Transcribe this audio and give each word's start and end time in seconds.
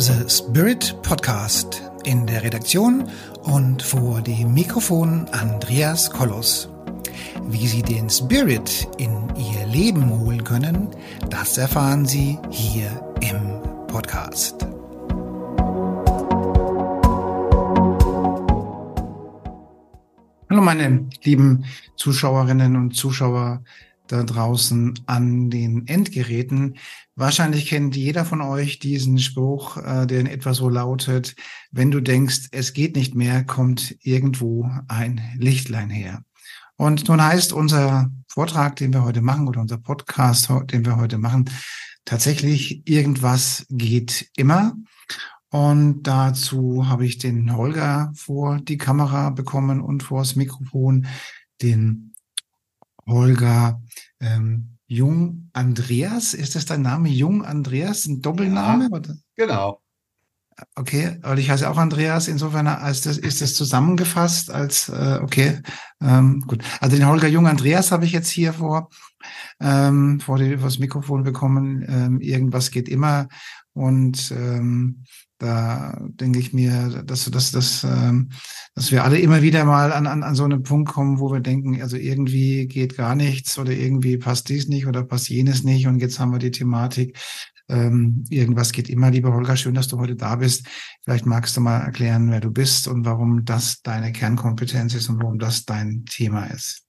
The 0.00 0.30
Spirit 0.30 0.96
Podcast. 1.02 1.82
In 2.04 2.26
der 2.26 2.42
Redaktion 2.42 3.06
und 3.42 3.82
vor 3.82 4.22
dem 4.22 4.54
Mikrofon 4.54 5.26
Andreas 5.32 6.10
Kollos. 6.10 6.70
Wie 7.50 7.66
Sie 7.66 7.82
den 7.82 8.08
Spirit 8.08 8.88
in 8.96 9.10
Ihr 9.36 9.66
Leben 9.66 10.08
holen 10.08 10.42
können, 10.42 10.88
das 11.28 11.58
erfahren 11.58 12.06
Sie 12.06 12.38
hier 12.48 12.88
im 13.20 13.60
Podcast. 13.88 14.66
Hallo 20.48 20.62
meine 20.62 21.10
lieben 21.24 21.66
Zuschauerinnen 21.96 22.74
und 22.74 22.96
Zuschauer 22.96 23.62
da 24.10 24.22
draußen 24.24 24.98
an 25.06 25.50
den 25.50 25.86
Endgeräten. 25.86 26.76
Wahrscheinlich 27.14 27.66
kennt 27.66 27.96
jeder 27.96 28.24
von 28.24 28.40
euch 28.40 28.78
diesen 28.78 29.18
Spruch, 29.18 29.76
äh, 29.76 30.06
der 30.06 30.20
in 30.20 30.26
etwa 30.26 30.54
so 30.54 30.68
lautet, 30.68 31.36
wenn 31.70 31.90
du 31.90 32.00
denkst, 32.00 32.48
es 32.52 32.72
geht 32.72 32.96
nicht 32.96 33.14
mehr, 33.14 33.44
kommt 33.44 33.96
irgendwo 34.02 34.68
ein 34.88 35.20
Lichtlein 35.36 35.90
her. 35.90 36.22
Und 36.76 37.08
nun 37.08 37.22
heißt 37.22 37.52
unser 37.52 38.10
Vortrag, 38.26 38.76
den 38.76 38.92
wir 38.92 39.04
heute 39.04 39.20
machen, 39.20 39.46
oder 39.46 39.60
unser 39.60 39.78
Podcast, 39.78 40.48
den 40.72 40.84
wir 40.84 40.96
heute 40.96 41.18
machen, 41.18 41.50
tatsächlich 42.04 42.88
irgendwas 42.88 43.66
geht 43.68 44.30
immer. 44.36 44.74
Und 45.50 46.04
dazu 46.04 46.88
habe 46.88 47.04
ich 47.04 47.18
den 47.18 47.54
Holger 47.54 48.12
vor 48.14 48.58
die 48.60 48.78
Kamera 48.78 49.30
bekommen 49.30 49.80
und 49.80 50.02
vor 50.02 50.20
das 50.20 50.36
Mikrofon, 50.36 51.06
den 51.60 52.09
Holger 53.06 53.80
ähm, 54.20 54.76
Jung 54.86 55.50
Andreas. 55.52 56.34
Ist 56.34 56.56
das 56.56 56.66
dein 56.66 56.82
Name? 56.82 57.08
Jung 57.08 57.44
Andreas? 57.44 58.06
Ein 58.06 58.20
Doppelname? 58.22 58.88
Ja, 58.90 59.14
genau. 59.36 59.80
Okay, 60.74 61.16
weil 61.22 61.38
ich 61.38 61.50
heiße 61.50 61.68
auch 61.68 61.78
Andreas, 61.78 62.28
insofern 62.28 62.66
als 62.66 63.02
das, 63.02 63.16
ist 63.16 63.40
das 63.40 63.54
zusammengefasst 63.54 64.50
als, 64.50 64.88
äh, 64.88 65.18
okay, 65.22 65.60
ähm, 66.02 66.44
gut. 66.46 66.62
Also 66.80 66.96
den 66.96 67.06
Holger 67.06 67.28
Jung 67.28 67.46
Andreas 67.46 67.92
habe 67.92 68.04
ich 68.04 68.12
jetzt 68.12 68.28
hier 68.28 68.52
vor, 68.52 68.90
ähm, 69.60 70.20
vor, 70.20 70.38
die, 70.38 70.56
vor 70.58 70.66
das 70.66 70.78
Mikrofon 70.78 71.22
bekommen. 71.22 71.84
Ähm, 71.88 72.20
irgendwas 72.20 72.70
geht 72.70 72.88
immer 72.88 73.28
und 73.72 74.32
ähm, 74.32 75.04
da 75.40 75.96
denke 76.00 76.38
ich 76.38 76.52
mir, 76.52 77.02
dass, 77.06 77.24
dass, 77.30 77.50
dass, 77.50 77.82
ähm, 77.82 78.28
dass 78.74 78.92
wir 78.92 79.04
alle 79.04 79.18
immer 79.18 79.40
wieder 79.40 79.64
mal 79.64 79.90
an, 79.90 80.06
an, 80.06 80.22
an 80.22 80.34
so 80.34 80.44
einen 80.44 80.62
Punkt 80.62 80.90
kommen, 80.90 81.18
wo 81.18 81.32
wir 81.32 81.40
denken, 81.40 81.80
also 81.80 81.96
irgendwie 81.96 82.66
geht 82.66 82.96
gar 82.96 83.14
nichts 83.14 83.58
oder 83.58 83.72
irgendwie 83.72 84.18
passt 84.18 84.50
dies 84.50 84.68
nicht 84.68 84.86
oder 84.86 85.02
passt 85.02 85.30
jenes 85.30 85.64
nicht. 85.64 85.86
Und 85.86 86.00
jetzt 86.00 86.20
haben 86.20 86.32
wir 86.32 86.38
die 86.38 86.50
Thematik, 86.50 87.18
ähm, 87.70 88.24
irgendwas 88.28 88.72
geht 88.72 88.90
immer. 88.90 89.10
Lieber 89.10 89.32
Holger, 89.32 89.56
schön, 89.56 89.74
dass 89.74 89.88
du 89.88 89.98
heute 89.98 90.14
da 90.14 90.36
bist. 90.36 90.66
Vielleicht 91.04 91.24
magst 91.24 91.56
du 91.56 91.62
mal 91.62 91.78
erklären, 91.78 92.30
wer 92.30 92.40
du 92.40 92.50
bist 92.50 92.86
und 92.86 93.06
warum 93.06 93.46
das 93.46 93.80
deine 93.80 94.12
Kernkompetenz 94.12 94.94
ist 94.94 95.08
und 95.08 95.22
warum 95.22 95.38
das 95.38 95.64
dein 95.64 96.04
Thema 96.04 96.46
ist. 96.46 96.82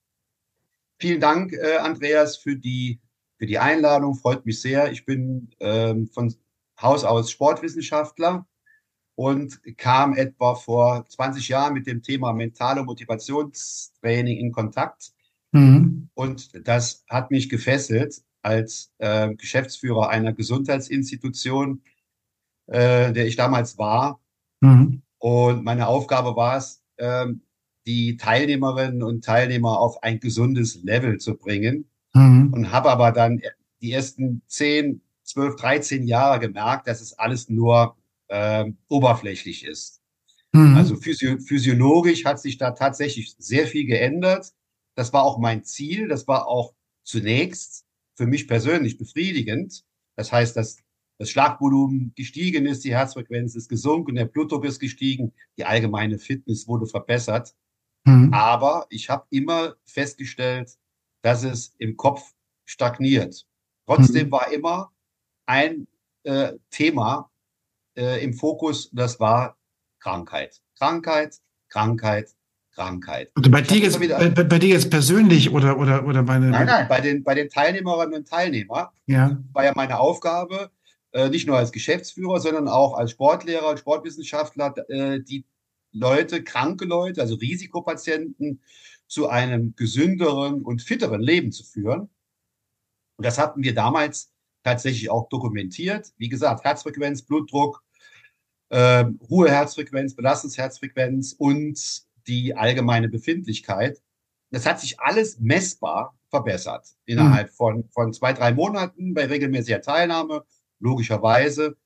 Vielen 1.00 1.20
Dank, 1.20 1.54
äh, 1.54 1.78
Andreas, 1.78 2.36
für 2.36 2.56
die, 2.56 3.00
für 3.38 3.46
die 3.46 3.58
Einladung. 3.58 4.14
Freut 4.14 4.44
mich 4.44 4.60
sehr. 4.60 4.92
Ich 4.92 5.06
bin 5.06 5.48
ähm, 5.58 6.06
von 6.12 6.34
Haus 6.82 7.04
aus 7.04 7.30
Sportwissenschaftler 7.30 8.46
und 9.14 9.60
kam 9.76 10.14
etwa 10.14 10.54
vor 10.54 11.06
20 11.06 11.48
Jahren 11.48 11.74
mit 11.74 11.86
dem 11.86 12.02
Thema 12.02 12.32
mentale 12.32 12.82
Motivationstraining 12.82 14.38
in 14.38 14.52
Kontakt. 14.52 15.12
Mhm. 15.52 16.08
Und 16.14 16.66
das 16.66 17.04
hat 17.08 17.30
mich 17.30 17.48
gefesselt 17.48 18.22
als 18.42 18.92
äh, 18.98 19.34
Geschäftsführer 19.34 20.08
einer 20.08 20.32
Gesundheitsinstitution, 20.32 21.82
äh, 22.66 23.12
der 23.12 23.26
ich 23.26 23.36
damals 23.36 23.78
war. 23.78 24.20
Mhm. 24.60 25.02
Und 25.18 25.62
meine 25.62 25.86
Aufgabe 25.86 26.34
war 26.36 26.56
es, 26.56 26.82
äh, 26.96 27.26
die 27.86 28.16
Teilnehmerinnen 28.16 29.02
und 29.02 29.24
Teilnehmer 29.24 29.78
auf 29.78 30.02
ein 30.02 30.20
gesundes 30.20 30.82
Level 30.82 31.18
zu 31.18 31.36
bringen. 31.36 31.88
Mhm. 32.14 32.52
Und 32.52 32.72
habe 32.72 32.90
aber 32.90 33.12
dann 33.12 33.40
die 33.80 33.92
ersten 33.92 34.42
10, 34.46 35.00
12, 35.32 35.56
13 35.56 36.06
Jahre 36.06 36.40
gemerkt, 36.40 36.86
dass 36.86 37.00
es 37.00 37.18
alles 37.18 37.48
nur 37.48 37.96
äh, 38.28 38.70
oberflächlich 38.88 39.64
ist. 39.64 40.00
Mhm. 40.52 40.76
Also 40.76 40.96
physio 40.96 41.38
physiologisch 41.38 42.24
hat 42.24 42.40
sich 42.40 42.58
da 42.58 42.72
tatsächlich 42.72 43.34
sehr 43.38 43.66
viel 43.66 43.86
geändert. 43.86 44.52
Das 44.94 45.12
war 45.12 45.22
auch 45.22 45.38
mein 45.38 45.64
Ziel. 45.64 46.08
Das 46.08 46.28
war 46.28 46.46
auch 46.46 46.74
zunächst 47.02 47.86
für 48.14 48.26
mich 48.26 48.46
persönlich 48.46 48.98
befriedigend. 48.98 49.84
Das 50.16 50.30
heißt, 50.30 50.56
dass 50.56 50.78
das 51.18 51.30
Schlagvolumen 51.30 52.12
gestiegen 52.14 52.66
ist, 52.66 52.84
die 52.84 52.94
Herzfrequenz 52.94 53.54
ist 53.54 53.68
gesunken, 53.68 54.16
der 54.16 54.24
Blutdruck 54.26 54.64
ist 54.64 54.80
gestiegen, 54.80 55.32
die 55.56 55.64
allgemeine 55.64 56.18
Fitness 56.18 56.66
wurde 56.66 56.86
verbessert. 56.86 57.54
Mhm. 58.04 58.34
Aber 58.34 58.86
ich 58.90 59.08
habe 59.08 59.26
immer 59.30 59.76
festgestellt, 59.84 60.76
dass 61.22 61.44
es 61.44 61.74
im 61.78 61.96
Kopf 61.96 62.34
stagniert. 62.64 63.46
Trotzdem 63.86 64.26
mhm. 64.26 64.32
war 64.32 64.52
immer 64.52 64.91
ein 65.52 65.86
äh, 66.24 66.52
Thema 66.70 67.30
äh, 67.94 68.24
im 68.24 68.32
Fokus, 68.32 68.90
das 68.92 69.20
war 69.20 69.58
Krankheit. 70.00 70.62
Krankheit, 70.78 71.36
Krankheit, 71.68 72.30
Krankheit. 72.74 73.30
Also 73.34 73.50
bei 73.50 73.60
dir, 73.60 73.78
jetzt, 73.78 74.00
bei, 74.00 74.30
bei, 74.30 74.58
dir 74.58 74.70
jetzt 74.70 74.90
persönlich 74.90 75.50
oder, 75.50 75.78
oder, 75.78 76.06
oder 76.06 76.22
bei 76.22 76.38
Nein, 76.38 76.66
nein, 76.66 76.88
bei 76.88 77.02
den, 77.02 77.22
bei 77.22 77.34
den 77.34 77.50
Teilnehmerinnen 77.50 78.14
und 78.14 78.28
Teilnehmern 78.28 78.88
ja. 79.06 79.38
war 79.52 79.64
ja 79.64 79.72
meine 79.76 79.98
Aufgabe, 80.00 80.70
äh, 81.12 81.28
nicht 81.28 81.46
nur 81.46 81.58
als 81.58 81.70
Geschäftsführer, 81.70 82.40
sondern 82.40 82.66
auch 82.66 82.94
als 82.94 83.10
Sportlehrer 83.10 83.68
und 83.68 83.78
Sportwissenschaftler, 83.78 84.74
äh, 84.88 85.20
die 85.20 85.44
Leute, 85.92 86.42
kranke 86.42 86.86
Leute, 86.86 87.20
also 87.20 87.34
Risikopatienten, 87.34 88.62
zu 89.06 89.28
einem 89.28 89.74
gesünderen 89.76 90.62
und 90.62 90.80
fitteren 90.80 91.20
Leben 91.20 91.52
zu 91.52 91.64
führen. 91.64 92.08
Und 93.16 93.26
das 93.26 93.38
hatten 93.38 93.62
wir 93.62 93.74
damals 93.74 94.32
tatsächlich 94.62 95.10
auch 95.10 95.28
dokumentiert. 95.28 96.12
Wie 96.16 96.28
gesagt, 96.28 96.64
Herzfrequenz, 96.64 97.22
Blutdruck, 97.22 97.82
äh, 98.70 99.04
hohe 99.28 99.50
Herzfrequenz, 99.50 100.14
Belastungsherzfrequenz 100.14 101.34
und 101.36 102.02
die 102.26 102.54
allgemeine 102.54 103.08
Befindlichkeit. 103.08 104.02
Das 104.50 104.66
hat 104.66 104.80
sich 104.80 105.00
alles 105.00 105.38
messbar 105.40 106.16
verbessert 106.28 106.86
innerhalb 107.04 107.48
mhm. 107.48 107.54
von, 107.54 107.88
von 107.90 108.12
zwei, 108.12 108.32
drei 108.32 108.52
Monaten 108.52 109.14
bei 109.14 109.26
regelmäßiger 109.26 109.82
Teilnahme, 109.82 110.44
logischerweise. 110.78 111.76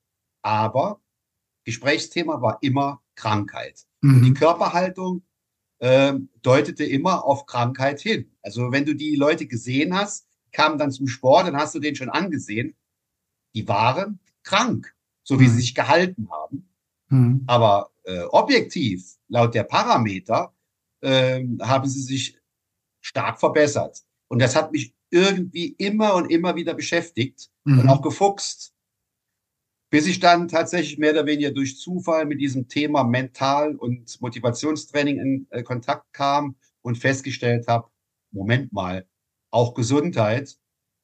Aber 0.42 1.00
Gesprächsthema 1.65 2.41
war 2.42 2.59
immer 2.60 3.03
Krankheit. 3.15 3.86
Mhm. 4.03 4.22
Die 4.22 4.34
Körperhaltung 4.34 5.22
äh, 5.78 6.15
deutete 6.42 6.84
immer 6.84 7.25
auf 7.25 7.47
Krankheit 7.47 8.00
hin. 8.00 8.31
Also 8.42 8.70
wenn 8.72 8.84
du 8.84 8.94
die 8.94 9.16
Leute 9.16 9.47
gesehen 9.47 9.94
hast, 9.94 10.28
kamen 10.56 10.78
dann 10.78 10.90
zum 10.90 11.06
Sport, 11.06 11.46
dann 11.46 11.56
hast 11.56 11.74
du 11.74 11.80
den 11.80 11.94
schon 11.94 12.08
angesehen. 12.08 12.74
Die 13.54 13.68
waren 13.68 14.18
krank, 14.42 14.96
so 15.22 15.38
wie 15.38 15.44
mhm. 15.44 15.50
sie 15.50 15.60
sich 15.60 15.74
gehalten 15.74 16.28
haben. 16.30 16.68
Mhm. 17.08 17.44
Aber 17.46 17.90
äh, 18.04 18.22
objektiv, 18.22 19.16
laut 19.28 19.54
der 19.54 19.64
Parameter, 19.64 20.54
äh, 21.02 21.44
haben 21.60 21.88
sie 21.88 22.00
sich 22.00 22.38
stark 23.00 23.38
verbessert. 23.38 24.02
Und 24.28 24.40
das 24.40 24.56
hat 24.56 24.72
mich 24.72 24.94
irgendwie 25.10 25.68
immer 25.78 26.14
und 26.14 26.30
immer 26.30 26.56
wieder 26.56 26.72
beschäftigt 26.74 27.50
mhm. 27.64 27.80
und 27.80 27.88
auch 27.90 28.00
gefuchst. 28.00 28.72
Bis 29.90 30.06
ich 30.06 30.20
dann 30.20 30.48
tatsächlich 30.48 30.98
mehr 30.98 31.12
oder 31.12 31.26
weniger 31.26 31.52
durch 31.52 31.78
Zufall 31.78 32.24
mit 32.24 32.40
diesem 32.40 32.66
Thema 32.66 33.04
Mental- 33.04 33.76
und 33.76 34.20
Motivationstraining 34.20 35.18
in 35.18 35.46
äh, 35.50 35.62
Kontakt 35.62 36.12
kam 36.12 36.56
und 36.80 36.96
festgestellt 36.96 37.68
habe, 37.68 37.88
Moment 38.32 38.72
mal, 38.72 39.06
auch 39.50 39.74
Gesundheit 39.74 40.56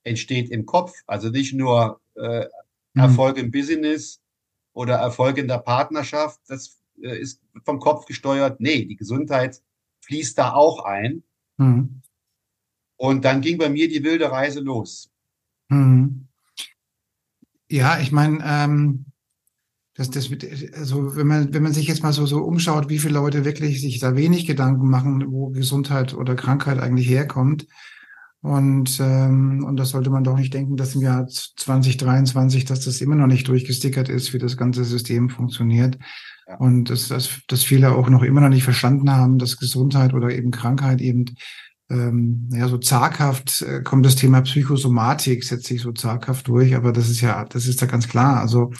entsteht 0.04 0.50
im 0.50 0.66
Kopf. 0.66 0.92
Also 1.06 1.30
nicht 1.30 1.54
nur 1.54 2.00
äh, 2.14 2.47
mhm. 2.94 3.00
Erfolg 3.00 3.38
im 3.38 3.50
Business 3.50 4.20
oder 4.72 4.96
Erfolg 4.96 5.38
in 5.38 5.49
der 5.49 5.58
Partnerschaft, 5.58 6.40
das 6.49 6.78
äh, 7.00 7.19
ist 7.19 7.40
vom 7.64 7.78
Kopf 7.78 8.06
gesteuert. 8.06 8.61
Nee, 8.61 8.84
die 8.84 8.96
Gesundheit 8.96 9.62
fließt 10.00 10.37
da 10.38 10.52
auch 10.52 10.84
ein. 10.84 11.22
Mhm. 11.58 12.02
Und 12.96 13.25
dann 13.25 13.40
ging 13.40 13.58
bei 13.58 13.69
mir 13.69 13.88
die 13.88 14.05
wilde 14.05 14.31
Reise 14.31 14.61
los. 14.61 15.11
Mhm. 15.69 16.28
Ja, 17.69 17.99
ich 18.00 18.12
meine, 18.12 18.38
ähm, 18.44 19.06
das, 19.94 20.11
das, 20.11 20.31
also 20.75 21.17
wenn 21.17 21.26
man, 21.26 21.52
wenn 21.52 21.62
man 21.62 21.72
sich 21.72 21.87
jetzt 21.87 22.02
mal 22.02 22.12
so, 22.12 22.26
so 22.26 22.43
umschaut, 22.43 22.88
wie 22.88 22.99
viele 22.99 23.14
Leute 23.14 23.44
wirklich 23.44 23.81
sich 23.81 23.99
da 23.99 24.17
wenig 24.17 24.46
Gedanken 24.46 24.88
machen, 24.88 25.32
wo 25.32 25.50
Gesundheit 25.50 26.14
oder 26.14 26.34
Krankheit 26.34 26.78
eigentlich 26.78 27.08
herkommt, 27.08 27.67
und, 28.43 28.99
ähm, 29.00 29.65
und 29.65 29.77
das 29.77 29.91
sollte 29.91 30.11
man 30.11 30.25
doch 30.25 30.37
nicht 30.37 30.53
denken, 30.53 30.77
dass 30.77 30.97
im 30.97 31.00
Jahr 31.00 31.29
2023, 31.29 32.65
dass 32.65 32.85
das 32.85 33.00
immer 33.00 33.15
noch 33.15 33.29
nicht 33.29 33.47
durchgestickert 33.47 34.09
ist, 34.09 34.35
wie 34.35 34.39
das 34.39 34.56
ganze 34.56 34.85
System 34.85 35.31
funktioniert. 35.31 35.97
Ja. 36.49 36.56
Und 36.56 36.91
dass, 36.91 37.06
dass, 37.06 37.41
dass 37.47 37.62
viele 37.62 37.93
auch 37.93 38.09
noch 38.09 38.25
immer 38.25 38.41
noch 38.41 38.49
nicht 38.49 38.65
verstanden 38.65 39.12
haben, 39.12 39.39
dass 39.39 39.59
Gesundheit 39.59 40.12
oder 40.12 40.31
eben 40.31 40.50
Krankheit 40.50 41.00
eben 41.00 41.27
ähm, 41.89 42.49
ja 42.53 42.67
so 42.67 42.79
zaghaft 42.79 43.62
äh, 43.62 43.83
kommt 43.83 44.05
das 44.05 44.17
Thema 44.17 44.41
Psychosomatik, 44.41 45.44
setzt 45.44 45.67
sich 45.67 45.81
so 45.81 45.93
zaghaft 45.93 46.49
durch, 46.49 46.75
aber 46.75 46.93
das 46.93 47.09
ist 47.09 47.21
ja, 47.21 47.44
das 47.44 47.67
ist 47.67 47.81
ja 47.81 47.87
ganz 47.87 48.09
klar. 48.09 48.41
Also 48.41 48.73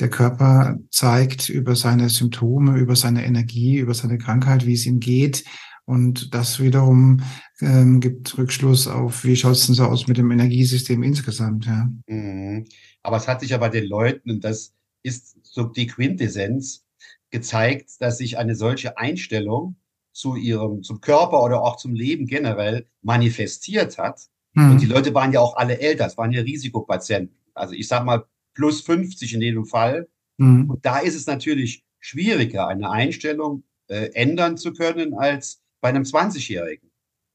der 0.00 0.10
Körper 0.10 0.76
zeigt 0.90 1.48
über 1.48 1.76
seine 1.76 2.10
Symptome, 2.10 2.76
über 2.78 2.94
seine 2.94 3.24
Energie, 3.24 3.78
über 3.78 3.94
seine 3.94 4.18
Krankheit, 4.18 4.66
wie 4.66 4.74
es 4.74 4.84
ihm 4.84 5.00
geht. 5.00 5.44
Und 5.86 6.34
das 6.34 6.60
wiederum 6.60 7.22
ähm, 7.60 8.00
gibt 8.00 8.36
Rückschluss 8.38 8.86
auf, 8.86 9.24
wie 9.24 9.36
schaut 9.36 9.52
es 9.52 9.66
denn 9.66 9.74
so 9.74 9.84
aus 9.84 10.06
mit 10.06 10.16
dem 10.16 10.30
Energiesystem 10.30 11.02
insgesamt. 11.02 11.66
Ja. 11.66 11.90
Mhm. 12.06 12.66
Aber 13.02 13.16
es 13.16 13.28
hat 13.28 13.40
sich 13.40 13.50
ja 13.50 13.58
bei 13.58 13.68
den 13.68 13.86
Leuten, 13.86 14.30
und 14.30 14.44
das 14.44 14.74
ist 15.02 15.36
so 15.42 15.64
die 15.64 15.86
Quintessenz, 15.86 16.84
gezeigt, 17.30 17.90
dass 18.00 18.18
sich 18.18 18.38
eine 18.38 18.54
solche 18.54 18.96
Einstellung 18.96 19.76
zu 20.12 20.34
ihrem, 20.34 20.82
zum 20.82 21.00
Körper 21.00 21.42
oder 21.42 21.62
auch 21.62 21.76
zum 21.76 21.94
Leben 21.94 22.26
generell 22.26 22.86
manifestiert 23.02 23.98
hat. 23.98 24.22
Mhm. 24.54 24.72
Und 24.72 24.80
die 24.80 24.86
Leute 24.86 25.14
waren 25.14 25.32
ja 25.32 25.40
auch 25.40 25.56
alle 25.56 25.78
älter, 25.78 26.06
es 26.06 26.16
waren 26.16 26.32
ja 26.32 26.42
Risikopatienten. 26.42 27.36
Also 27.54 27.74
ich 27.74 27.88
sag 27.88 28.04
mal 28.04 28.24
plus 28.54 28.80
50 28.80 29.34
in 29.34 29.42
jedem 29.42 29.66
Fall. 29.66 30.08
Mhm. 30.38 30.70
Und 30.70 30.84
da 30.84 30.98
ist 30.98 31.14
es 31.14 31.26
natürlich 31.26 31.84
schwieriger, 32.00 32.66
eine 32.66 32.90
Einstellung 32.90 33.64
äh, 33.88 34.10
ändern 34.14 34.56
zu 34.56 34.72
können 34.72 35.14
als 35.14 35.60
bei 35.80 35.88
einem 35.90 36.02
20-Jährigen. 36.02 36.87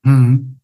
Mhm. 0.04 0.60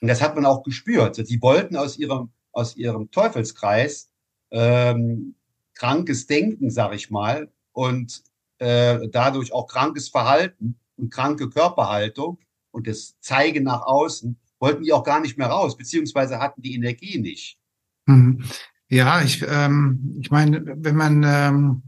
Und 0.00 0.08
das 0.08 0.22
hat 0.22 0.34
man 0.34 0.46
auch 0.46 0.62
gespürt. 0.62 1.28
Die 1.28 1.42
wollten 1.42 1.76
aus 1.76 1.98
ihrem, 1.98 2.30
aus 2.52 2.76
ihrem 2.76 3.10
Teufelskreis 3.10 4.10
ähm, 4.50 5.34
krankes 5.74 6.26
Denken, 6.26 6.70
sag 6.70 6.94
ich 6.94 7.10
mal, 7.10 7.50
und 7.72 8.22
äh, 8.58 9.08
dadurch 9.10 9.52
auch 9.52 9.66
krankes 9.66 10.08
Verhalten 10.08 10.78
und 10.96 11.12
kranke 11.12 11.50
Körperhaltung 11.50 12.38
und 12.70 12.86
das 12.86 13.18
Zeigen 13.20 13.64
nach 13.64 13.82
außen, 13.82 14.38
wollten 14.58 14.82
die 14.82 14.92
auch 14.92 15.04
gar 15.04 15.20
nicht 15.20 15.36
mehr 15.36 15.48
raus, 15.48 15.76
beziehungsweise 15.76 16.38
hatten 16.38 16.62
die 16.62 16.74
Energie 16.74 17.18
nicht. 17.18 17.58
Mhm. 18.06 18.44
Ja, 18.88 19.20
ich, 19.20 19.44
ähm, 19.46 20.16
ich 20.20 20.30
meine, 20.30 20.62
wenn 20.64 20.96
man, 20.96 21.24
ähm, 21.26 21.82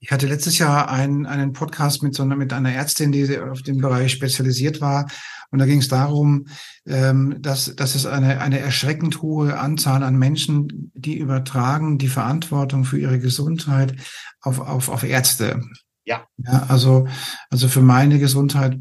ich 0.00 0.10
hatte 0.10 0.26
letztes 0.26 0.58
Jahr 0.58 0.90
einen, 0.90 1.24
einen 1.26 1.52
Podcast 1.52 2.02
mit 2.02 2.14
so 2.14 2.22
einer, 2.24 2.36
mit 2.36 2.52
einer 2.52 2.72
Ärztin, 2.72 3.12
die 3.12 3.38
auf 3.38 3.62
dem 3.62 3.78
Bereich 3.78 4.12
spezialisiert 4.12 4.80
war. 4.80 5.08
Und 5.54 5.60
da 5.60 5.66
ging 5.66 5.78
es 5.78 5.86
darum, 5.86 6.48
ähm, 6.84 7.36
dass, 7.38 7.76
dass 7.76 7.94
es 7.94 8.06
eine, 8.06 8.40
eine 8.40 8.58
erschreckend 8.58 9.22
hohe 9.22 9.56
Anzahl 9.56 10.02
an 10.02 10.18
Menschen, 10.18 10.90
die 10.96 11.16
übertragen 11.16 11.96
die 11.96 12.08
Verantwortung 12.08 12.84
für 12.84 12.98
ihre 12.98 13.20
Gesundheit 13.20 13.94
auf, 14.40 14.58
auf, 14.58 14.88
auf 14.88 15.04
Ärzte. 15.04 15.62
Ja. 16.04 16.26
ja. 16.38 16.66
Also, 16.66 17.06
also 17.50 17.68
für 17.68 17.82
meine 17.82 18.18
Gesundheit, 18.18 18.80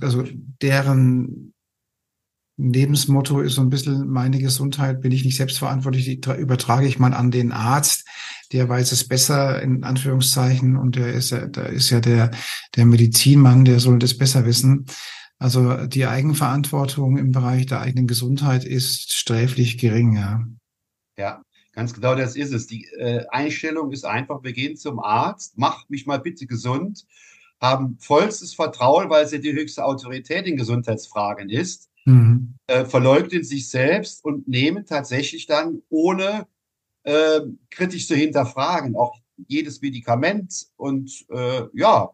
also 0.00 0.24
deren 0.62 1.52
Lebensmotto 2.56 3.40
ist 3.40 3.56
so 3.56 3.60
ein 3.60 3.68
bisschen, 3.68 4.08
meine 4.08 4.38
Gesundheit 4.38 5.02
bin 5.02 5.12
ich 5.12 5.22
nicht 5.22 5.36
selbstverantwortlich, 5.36 6.06
die 6.06 6.30
übertrage 6.38 6.86
ich 6.86 6.98
mal 6.98 7.12
an 7.12 7.30
den 7.30 7.52
Arzt, 7.52 8.08
der 8.52 8.70
weiß 8.70 8.90
es 8.92 9.06
besser, 9.06 9.60
in 9.60 9.84
Anführungszeichen, 9.84 10.78
und 10.78 10.96
der 10.96 11.12
ist 11.12 11.28
ja, 11.28 11.44
da 11.46 11.64
ist 11.64 11.90
ja 11.90 12.00
der, 12.00 12.30
der 12.74 12.86
Medizinmann, 12.86 13.66
der 13.66 13.80
soll 13.80 13.98
das 13.98 14.16
besser 14.16 14.46
wissen. 14.46 14.86
Also 15.38 15.86
die 15.86 16.06
Eigenverantwortung 16.06 17.18
im 17.18 17.32
Bereich 17.32 17.66
der 17.66 17.80
eigenen 17.80 18.06
Gesundheit 18.06 18.64
ist 18.64 19.12
sträflich 19.14 19.78
gering, 19.78 20.16
ja. 20.16 20.46
Ja, 21.18 21.42
ganz 21.72 21.92
genau 21.92 22.14
das 22.14 22.36
ist 22.36 22.52
es. 22.52 22.66
Die 22.66 22.86
äh, 22.98 23.26
Einstellung 23.28 23.92
ist 23.92 24.04
einfach, 24.04 24.42
wir 24.42 24.52
gehen 24.52 24.76
zum 24.76 24.98
Arzt, 24.98 25.58
macht 25.58 25.90
mich 25.90 26.06
mal 26.06 26.18
bitte 26.18 26.46
gesund, 26.46 27.06
haben 27.60 27.98
vollstes 27.98 28.54
Vertrauen, 28.54 29.10
weil 29.10 29.26
ja 29.28 29.38
die 29.38 29.52
höchste 29.52 29.84
Autorität 29.84 30.46
in 30.46 30.56
Gesundheitsfragen 30.56 31.50
ist 31.50 31.90
mhm. 32.06 32.54
äh, 32.66 32.84
verleugnen 32.86 33.44
sich 33.44 33.68
selbst 33.68 34.24
und 34.24 34.48
nehmen 34.48 34.86
tatsächlich 34.86 35.46
dann, 35.46 35.82
ohne 35.90 36.46
äh, 37.02 37.40
kritisch 37.70 38.08
zu 38.08 38.14
hinterfragen, 38.14 38.96
auch 38.96 39.18
jedes 39.48 39.82
Medikament 39.82 40.68
und 40.76 41.26
äh, 41.28 41.64
ja, 41.74 42.10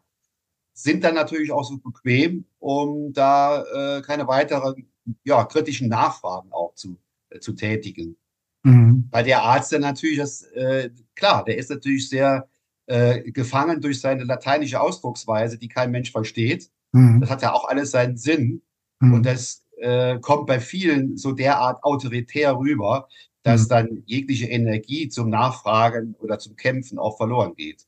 sind 0.82 1.04
dann 1.04 1.14
natürlich 1.14 1.52
auch 1.52 1.64
so 1.64 1.78
bequem, 1.78 2.44
um 2.58 3.12
da 3.12 3.62
äh, 3.98 4.02
keine 4.02 4.26
weiteren 4.26 4.86
ja, 5.24 5.44
kritischen 5.44 5.88
Nachfragen 5.88 6.52
auch 6.52 6.74
zu, 6.74 6.98
äh, 7.30 7.40
zu 7.40 7.52
tätigen. 7.52 8.16
Mhm. 8.62 9.08
Weil 9.10 9.24
der 9.24 9.42
Arzt 9.42 9.72
dann 9.72 9.80
natürlich, 9.82 10.18
das, 10.18 10.42
äh, 10.52 10.90
klar, 11.14 11.44
der 11.44 11.58
ist 11.58 11.70
natürlich 11.70 12.08
sehr 12.08 12.48
äh, 12.86 13.30
gefangen 13.32 13.80
durch 13.80 14.00
seine 14.00 14.24
lateinische 14.24 14.80
Ausdrucksweise, 14.80 15.58
die 15.58 15.68
kein 15.68 15.90
Mensch 15.90 16.12
versteht. 16.12 16.70
Mhm. 16.92 17.20
Das 17.20 17.30
hat 17.30 17.42
ja 17.42 17.52
auch 17.52 17.68
alles 17.68 17.90
seinen 17.90 18.16
Sinn. 18.16 18.62
Mhm. 19.00 19.14
Und 19.14 19.26
das 19.26 19.64
äh, 19.78 20.18
kommt 20.20 20.46
bei 20.46 20.60
vielen 20.60 21.16
so 21.16 21.32
derart 21.32 21.82
autoritär 21.82 22.56
rüber, 22.56 23.08
dass 23.42 23.64
mhm. 23.64 23.68
dann 23.68 24.02
jegliche 24.06 24.46
Energie 24.46 25.08
zum 25.08 25.28
Nachfragen 25.28 26.14
oder 26.20 26.38
zum 26.38 26.56
Kämpfen 26.56 26.98
auch 26.98 27.16
verloren 27.16 27.54
geht. 27.54 27.86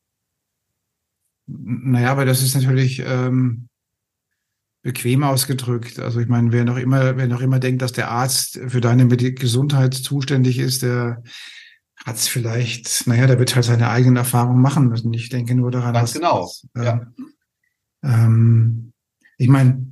Naja, 1.46 2.10
aber 2.10 2.24
das 2.24 2.42
ist 2.42 2.54
natürlich 2.54 3.02
ähm, 3.04 3.68
bequem 4.82 5.24
ausgedrückt. 5.24 5.98
Also 5.98 6.20
ich 6.20 6.28
meine, 6.28 6.52
wer 6.52 6.64
noch 6.64 6.76
immer, 6.76 7.16
wer 7.16 7.26
noch 7.26 7.40
immer 7.40 7.58
denkt, 7.58 7.82
dass 7.82 7.92
der 7.92 8.10
Arzt 8.10 8.60
für 8.68 8.80
deine 8.80 9.06
Gesundheit 9.06 9.94
zuständig 9.94 10.58
ist, 10.58 10.82
der 10.82 11.22
hat 12.04 12.16
es 12.16 12.28
vielleicht, 12.28 13.06
naja, 13.06 13.26
der 13.26 13.38
wird 13.38 13.54
halt 13.54 13.64
seine 13.64 13.88
eigenen 13.88 14.16
Erfahrungen 14.16 14.60
machen 14.60 14.88
müssen. 14.88 15.12
Ich 15.14 15.30
denke 15.30 15.54
nur 15.54 15.70
daran, 15.70 15.94
Ganz 15.94 16.12
dass, 16.12 16.20
genau. 16.20 16.40
Dass, 16.40 16.66
äh, 16.74 16.84
ja. 16.84 17.06
ähm, 18.02 18.92
ich 19.38 19.48
meine, 19.48 19.90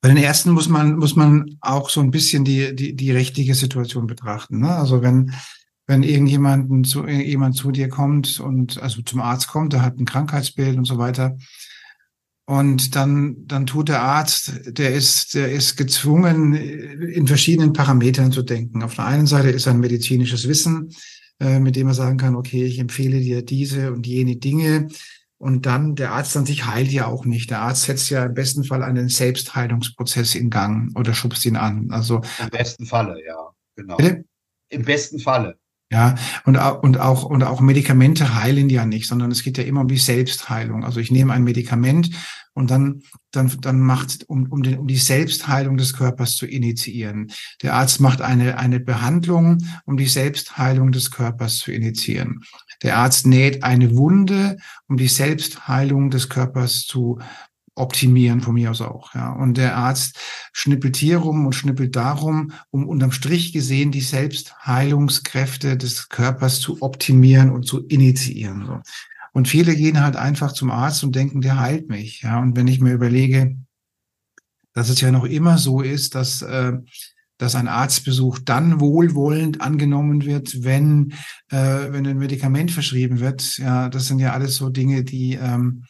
bei 0.00 0.08
den 0.08 0.16
ersten 0.16 0.52
muss 0.52 0.68
man, 0.68 0.96
muss 0.96 1.16
man 1.16 1.58
auch 1.60 1.90
so 1.90 2.00
ein 2.00 2.10
bisschen 2.10 2.44
die, 2.44 2.74
die, 2.74 2.94
die 2.94 3.10
rechtliche 3.10 3.54
Situation 3.54 4.06
betrachten. 4.06 4.60
Ne? 4.60 4.70
Also 4.70 5.02
wenn, 5.02 5.34
wenn 5.88 6.02
irgendjemanden 6.02 6.84
zu, 6.84 7.08
jemand 7.08 7.56
zu 7.56 7.72
dir 7.72 7.88
kommt 7.88 8.38
und 8.38 8.80
also 8.80 9.00
zum 9.02 9.20
Arzt 9.20 9.48
kommt, 9.48 9.72
der 9.72 9.82
hat 9.82 9.98
ein 9.98 10.04
Krankheitsbild 10.04 10.76
und 10.76 10.84
so 10.84 10.98
weiter. 10.98 11.36
Und 12.44 12.94
dann, 12.94 13.46
dann 13.46 13.66
tut 13.66 13.88
der 13.88 14.02
Arzt, 14.02 14.60
der 14.66 14.94
ist, 14.94 15.34
der 15.34 15.50
ist 15.50 15.76
gezwungen, 15.76 16.54
in 16.54 17.26
verschiedenen 17.26 17.72
Parametern 17.72 18.32
zu 18.32 18.42
denken. 18.42 18.82
Auf 18.82 18.94
der 18.94 19.06
einen 19.06 19.26
Seite 19.26 19.48
ist 19.48 19.66
ein 19.66 19.80
medizinisches 19.80 20.46
Wissen, 20.46 20.90
äh, 21.40 21.58
mit 21.58 21.74
dem 21.74 21.88
er 21.88 21.94
sagen 21.94 22.18
kann, 22.18 22.36
okay, 22.36 22.64
ich 22.64 22.78
empfehle 22.78 23.20
dir 23.20 23.42
diese 23.42 23.92
und 23.92 24.06
jene 24.06 24.36
Dinge. 24.36 24.88
Und 25.38 25.66
dann, 25.66 25.94
der 25.94 26.12
Arzt 26.12 26.36
an 26.36 26.46
sich 26.46 26.66
heilt 26.66 26.90
ja 26.90 27.06
auch 27.06 27.24
nicht. 27.24 27.50
Der 27.50 27.60
Arzt 27.60 27.84
setzt 27.84 28.10
ja 28.10 28.26
im 28.26 28.34
besten 28.34 28.64
Fall 28.64 28.82
einen 28.82 29.08
Selbstheilungsprozess 29.08 30.34
in 30.34 30.50
Gang 30.50 30.94
oder 30.98 31.14
schubst 31.14 31.46
ihn 31.46 31.56
an. 31.56 31.90
Also 31.90 32.20
im 32.42 32.50
besten 32.50 32.84
Falle, 32.84 33.24
ja, 33.24 33.36
genau. 33.76 33.96
Bitte? 33.96 34.24
Im 34.70 34.82
besten 34.82 35.18
Falle. 35.18 35.58
Ja, 35.90 36.16
und, 36.44 36.58
und, 36.58 37.00
auch, 37.00 37.24
und 37.24 37.42
auch 37.44 37.60
Medikamente 37.60 38.34
heilen 38.34 38.68
ja 38.68 38.84
nicht, 38.84 39.06
sondern 39.06 39.30
es 39.30 39.42
geht 39.42 39.56
ja 39.56 39.64
immer 39.64 39.80
um 39.80 39.88
die 39.88 39.96
Selbstheilung. 39.96 40.84
Also 40.84 41.00
ich 41.00 41.10
nehme 41.10 41.32
ein 41.32 41.44
Medikament 41.44 42.10
und 42.52 42.70
dann, 42.70 43.02
dann, 43.30 43.50
dann 43.62 43.80
macht, 43.80 44.28
um, 44.28 44.52
um, 44.52 44.62
den, 44.62 44.78
um 44.78 44.86
die 44.86 44.98
Selbstheilung 44.98 45.78
des 45.78 45.94
Körpers 45.94 46.36
zu 46.36 46.44
initiieren. 46.44 47.32
Der 47.62 47.72
Arzt 47.72 48.00
macht 48.00 48.20
eine, 48.20 48.58
eine 48.58 48.80
Behandlung, 48.80 49.58
um 49.86 49.96
die 49.96 50.08
Selbstheilung 50.08 50.92
des 50.92 51.10
Körpers 51.10 51.56
zu 51.56 51.72
initiieren. 51.72 52.42
Der 52.82 52.98
Arzt 52.98 53.26
näht 53.26 53.64
eine 53.64 53.96
Wunde, 53.96 54.58
um 54.88 54.98
die 54.98 55.08
Selbstheilung 55.08 56.10
des 56.10 56.28
Körpers 56.28 56.82
zu 56.82 57.18
optimieren, 57.78 58.40
von 58.40 58.54
mir 58.54 58.70
aus 58.70 58.80
auch. 58.80 59.14
Ja. 59.14 59.32
Und 59.32 59.56
der 59.56 59.76
Arzt 59.76 60.18
schnippelt 60.52 60.96
hier 60.96 61.18
rum 61.18 61.46
und 61.46 61.54
schnippelt 61.54 61.96
darum, 61.96 62.52
um 62.70 62.88
unterm 62.88 63.12
Strich 63.12 63.52
gesehen 63.52 63.92
die 63.92 64.00
Selbstheilungskräfte 64.00 65.76
des 65.76 66.08
Körpers 66.08 66.60
zu 66.60 66.82
optimieren 66.82 67.50
und 67.50 67.64
zu 67.64 67.86
initiieren. 67.86 68.66
So. 68.66 68.80
Und 69.32 69.48
viele 69.48 69.76
gehen 69.76 70.02
halt 70.02 70.16
einfach 70.16 70.52
zum 70.52 70.70
Arzt 70.70 71.04
und 71.04 71.14
denken, 71.14 71.40
der 71.40 71.60
heilt 71.60 71.88
mich. 71.88 72.22
Ja. 72.22 72.40
Und 72.40 72.56
wenn 72.56 72.66
ich 72.66 72.80
mir 72.80 72.92
überlege, 72.92 73.56
dass 74.74 74.88
es 74.88 75.00
ja 75.00 75.10
noch 75.10 75.24
immer 75.24 75.58
so 75.58 75.80
ist, 75.80 76.14
dass 76.14 76.42
äh, 76.42 76.74
dass 77.38 77.54
ein 77.54 77.68
Arztbesuch 77.68 78.40
dann 78.40 78.80
wohlwollend 78.80 79.60
angenommen 79.60 80.24
wird, 80.24 80.64
wenn, 80.64 81.12
äh, 81.50 81.92
wenn 81.92 82.06
ein 82.06 82.18
Medikament 82.18 82.72
verschrieben 82.72 83.20
wird. 83.20 83.58
Ja, 83.58 83.88
das 83.88 84.06
sind 84.06 84.18
ja 84.18 84.32
alles 84.32 84.56
so 84.56 84.68
Dinge, 84.68 85.04
die, 85.04 85.34
ähm, 85.34 85.84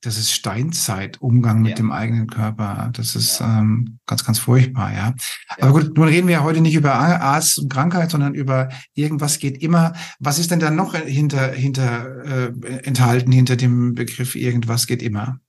das 0.00 0.16
ist 0.16 0.32
Steinzeit, 0.32 1.20
Umgang 1.20 1.62
mit 1.62 1.70
ja. 1.70 1.76
dem 1.76 1.90
eigenen 1.90 2.28
Körper. 2.28 2.90
Das 2.92 3.16
ist 3.16 3.40
ja. 3.40 3.58
ähm, 3.58 3.98
ganz, 4.06 4.24
ganz 4.24 4.38
furchtbar, 4.38 4.92
ja. 4.92 5.14
ja. 5.50 5.56
Aber 5.60 5.72
gut, 5.80 5.96
nun 5.96 6.08
reden 6.08 6.28
wir 6.28 6.34
ja 6.34 6.44
heute 6.44 6.60
nicht 6.60 6.74
über 6.74 6.94
Arzt 6.94 7.58
und 7.58 7.72
Krankheit, 7.72 8.10
sondern 8.10 8.34
über 8.34 8.68
irgendwas 8.94 9.38
geht 9.38 9.60
immer. 9.62 9.94
Was 10.20 10.38
ist 10.38 10.50
denn 10.50 10.60
dann 10.60 10.76
noch 10.76 10.94
hinter, 10.94 11.52
hinter 11.52 12.24
äh, 12.24 12.78
enthalten 12.84 13.32
hinter 13.32 13.56
dem 13.56 13.94
Begriff 13.94 14.36
irgendwas 14.36 14.86
geht 14.86 15.02
immer? 15.02 15.40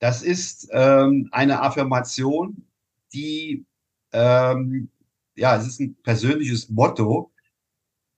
Das 0.00 0.22
ist 0.22 0.68
ähm, 0.72 1.28
eine 1.30 1.62
Affirmation, 1.62 2.64
die 3.12 3.64
ähm, 4.12 4.88
ja, 5.34 5.56
es 5.56 5.66
ist 5.66 5.80
ein 5.80 5.96
persönliches 6.02 6.68
Motto 6.68 7.32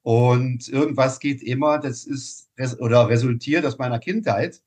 und 0.03 0.69
irgendwas 0.69 1.21
geht 1.21 1.43
immer, 1.43 1.79
das 1.79 2.05
ist 2.05 2.49
oder 2.79 3.09
resultiert 3.09 3.64
aus 3.64 3.79
meiner 3.79 3.99
Kindheit. 3.99 4.62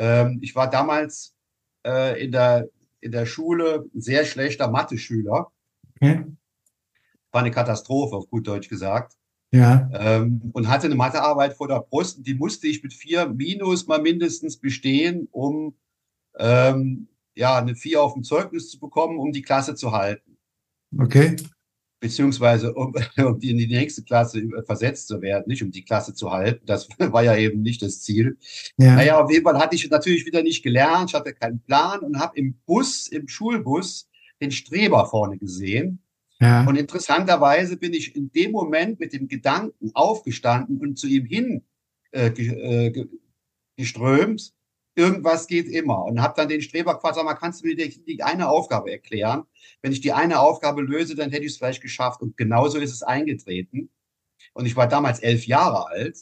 Ähm, 0.00 0.38
ich 0.40 0.54
war 0.56 0.70
damals 0.70 1.36
äh, 1.86 2.24
in, 2.24 2.32
der, 2.32 2.68
in 3.00 3.12
der 3.12 3.26
Schule 3.26 3.84
ein 3.94 4.00
sehr 4.00 4.24
schlechter 4.24 4.70
Mathe-Schüler. 4.70 5.52
Okay. 5.94 6.24
War 7.30 7.42
eine 7.42 7.50
Katastrophe, 7.50 8.16
auf 8.16 8.30
gut 8.30 8.46
Deutsch 8.46 8.70
gesagt. 8.70 9.16
Ja. 9.52 9.90
Ähm, 9.92 10.40
und 10.54 10.68
hatte 10.68 10.86
eine 10.86 10.94
Mathearbeit 10.94 11.52
vor 11.52 11.68
der 11.68 11.80
Brust 11.80 12.18
und 12.18 12.26
die 12.26 12.34
musste 12.34 12.66
ich 12.66 12.82
mit 12.82 12.94
vier 12.94 13.28
Minus 13.28 13.86
mal 13.86 14.00
mindestens 14.00 14.56
bestehen, 14.56 15.28
um 15.32 15.74
ähm, 16.38 17.08
ja, 17.34 17.58
eine 17.58 17.74
vier 17.74 18.02
auf 18.02 18.14
dem 18.14 18.22
Zeugnis 18.22 18.70
zu 18.70 18.80
bekommen, 18.80 19.18
um 19.18 19.32
die 19.32 19.42
Klasse 19.42 19.74
zu 19.74 19.92
halten. 19.92 20.38
Okay. 20.96 21.36
Beziehungsweise 22.00 22.72
um, 22.74 22.94
um 23.18 23.38
in 23.40 23.58
die 23.58 23.66
nächste 23.66 24.02
Klasse 24.02 24.42
versetzt 24.64 25.08
zu 25.08 25.20
werden, 25.20 25.44
nicht 25.46 25.62
um 25.62 25.70
die 25.70 25.84
Klasse 25.84 26.14
zu 26.14 26.30
halten. 26.30 26.64
Das 26.66 26.88
war 26.98 27.22
ja 27.22 27.36
eben 27.36 27.62
nicht 27.62 27.82
das 27.82 28.02
Ziel. 28.02 28.38
Ja. 28.78 28.96
Naja, 28.96 29.22
auf 29.22 29.30
jeden 29.30 29.44
Fall 29.44 29.58
hatte 29.58 29.76
ich 29.76 29.88
natürlich 29.90 30.26
wieder 30.26 30.42
nicht 30.42 30.62
gelernt, 30.62 31.10
ich 31.10 31.14
hatte 31.14 31.34
keinen 31.34 31.60
Plan 31.60 32.00
und 32.00 32.18
habe 32.18 32.38
im 32.38 32.58
Bus, 32.66 33.06
im 33.06 33.28
Schulbus, 33.28 34.08
den 34.40 34.50
Streber 34.50 35.06
vorne 35.06 35.36
gesehen 35.36 36.02
ja. 36.40 36.66
Und 36.66 36.76
interessanterweise 36.76 37.76
bin 37.76 37.92
ich 37.92 38.16
in 38.16 38.32
dem 38.32 38.52
Moment 38.52 38.98
mit 38.98 39.12
dem 39.12 39.28
Gedanken 39.28 39.90
aufgestanden 39.92 40.80
und 40.80 40.98
zu 40.98 41.06
ihm 41.06 41.26
hin 41.26 41.62
äh, 42.12 42.28
äh, 42.28 43.06
geströmt. 43.76 44.54
Irgendwas 45.00 45.46
geht 45.46 45.66
immer. 45.66 46.04
Und 46.04 46.20
habe 46.20 46.34
dann 46.36 46.48
den 46.48 46.60
Streber 46.60 46.94
gefragt, 46.94 47.14
sag 47.14 47.24
mal, 47.24 47.34
kannst 47.34 47.62
du 47.62 47.68
mir 47.68 47.76
die, 47.76 48.04
die, 48.04 48.22
eine 48.22 48.48
Aufgabe 48.48 48.90
erklären? 48.90 49.44
Wenn 49.80 49.92
ich 49.92 50.02
die 50.02 50.12
eine 50.12 50.40
Aufgabe 50.40 50.82
löse, 50.82 51.14
dann 51.14 51.30
hätte 51.30 51.44
ich 51.46 51.52
es 51.52 51.58
vielleicht 51.58 51.80
geschafft. 51.80 52.20
Und 52.20 52.36
genauso 52.36 52.78
ist 52.78 52.92
es 52.92 53.02
eingetreten. 53.02 53.90
Und 54.52 54.66
ich 54.66 54.76
war 54.76 54.88
damals 54.88 55.20
elf 55.20 55.46
Jahre 55.46 55.86
alt. 55.86 56.18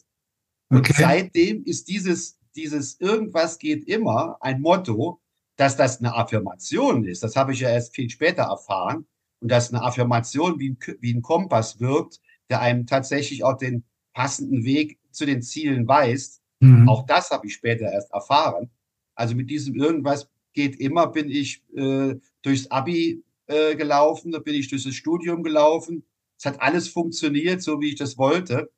Und 0.71 0.79
okay. 0.79 0.95
seitdem 0.97 1.65
ist 1.65 1.89
dieses, 1.89 2.39
dieses 2.55 3.01
irgendwas 3.01 3.59
geht 3.59 3.89
immer 3.89 4.37
ein 4.41 4.61
Motto, 4.61 5.21
dass 5.57 5.77
das 5.77 5.99
eine 5.99 6.15
Affirmation 6.15 7.05
ist. 7.05 7.23
Das 7.23 7.35
habe 7.35 7.53
ich 7.53 7.61
ja 7.61 7.71
erst 7.71 7.95
viel 7.95 8.09
später 8.09 8.45
erfahren 8.45 9.07
und 9.41 9.51
dass 9.51 9.73
eine 9.73 9.83
Affirmation 9.83 10.61
wie 10.61 10.71
ein, 10.71 10.79
wie 11.01 11.15
ein 11.15 11.23
Kompass 11.23 11.81
wirkt, 11.81 12.21
der 12.49 12.61
einem 12.61 12.87
tatsächlich 12.87 13.43
auch 13.43 13.57
den 13.57 13.85
passenden 14.13 14.65
Weg 14.65 14.99
zu 15.11 15.27
den 15.27 15.43
Zielen 15.43 15.89
weist. 15.89 16.43
Mhm. 16.61 16.89
Auch 16.89 17.07
das 17.07 17.31
habe 17.31 17.47
ich 17.47 17.55
später 17.55 17.91
erst 17.91 18.13
erfahren. 18.13 18.71
Also 19.15 19.35
mit 19.35 19.51
diesem 19.51 19.75
irgendwas 19.75 20.29
geht 20.53 20.77
immer, 20.81 21.07
bin 21.09 21.31
ich 21.31 21.63
äh, 21.77 22.15
durchs 22.43 22.71
Abi 22.71 23.23
äh, 23.47 23.77
gelaufen, 23.77 24.33
da 24.33 24.39
bin 24.39 24.55
ich 24.55 24.69
durch 24.69 24.85
das 24.85 24.95
Studium 24.95 25.43
gelaufen. 25.43 26.05
Es 26.39 26.47
hat 26.47 26.61
alles 26.61 26.89
funktioniert, 26.89 27.63
so 27.63 27.81
wie 27.81 27.89
ich 27.89 27.97
das 27.97 28.19
wollte. 28.19 28.71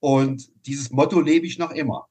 Und 0.00 0.50
dieses 0.66 0.90
Motto 0.90 1.20
lebe 1.20 1.46
ich 1.46 1.58
noch 1.58 1.70
immer. 1.70 2.08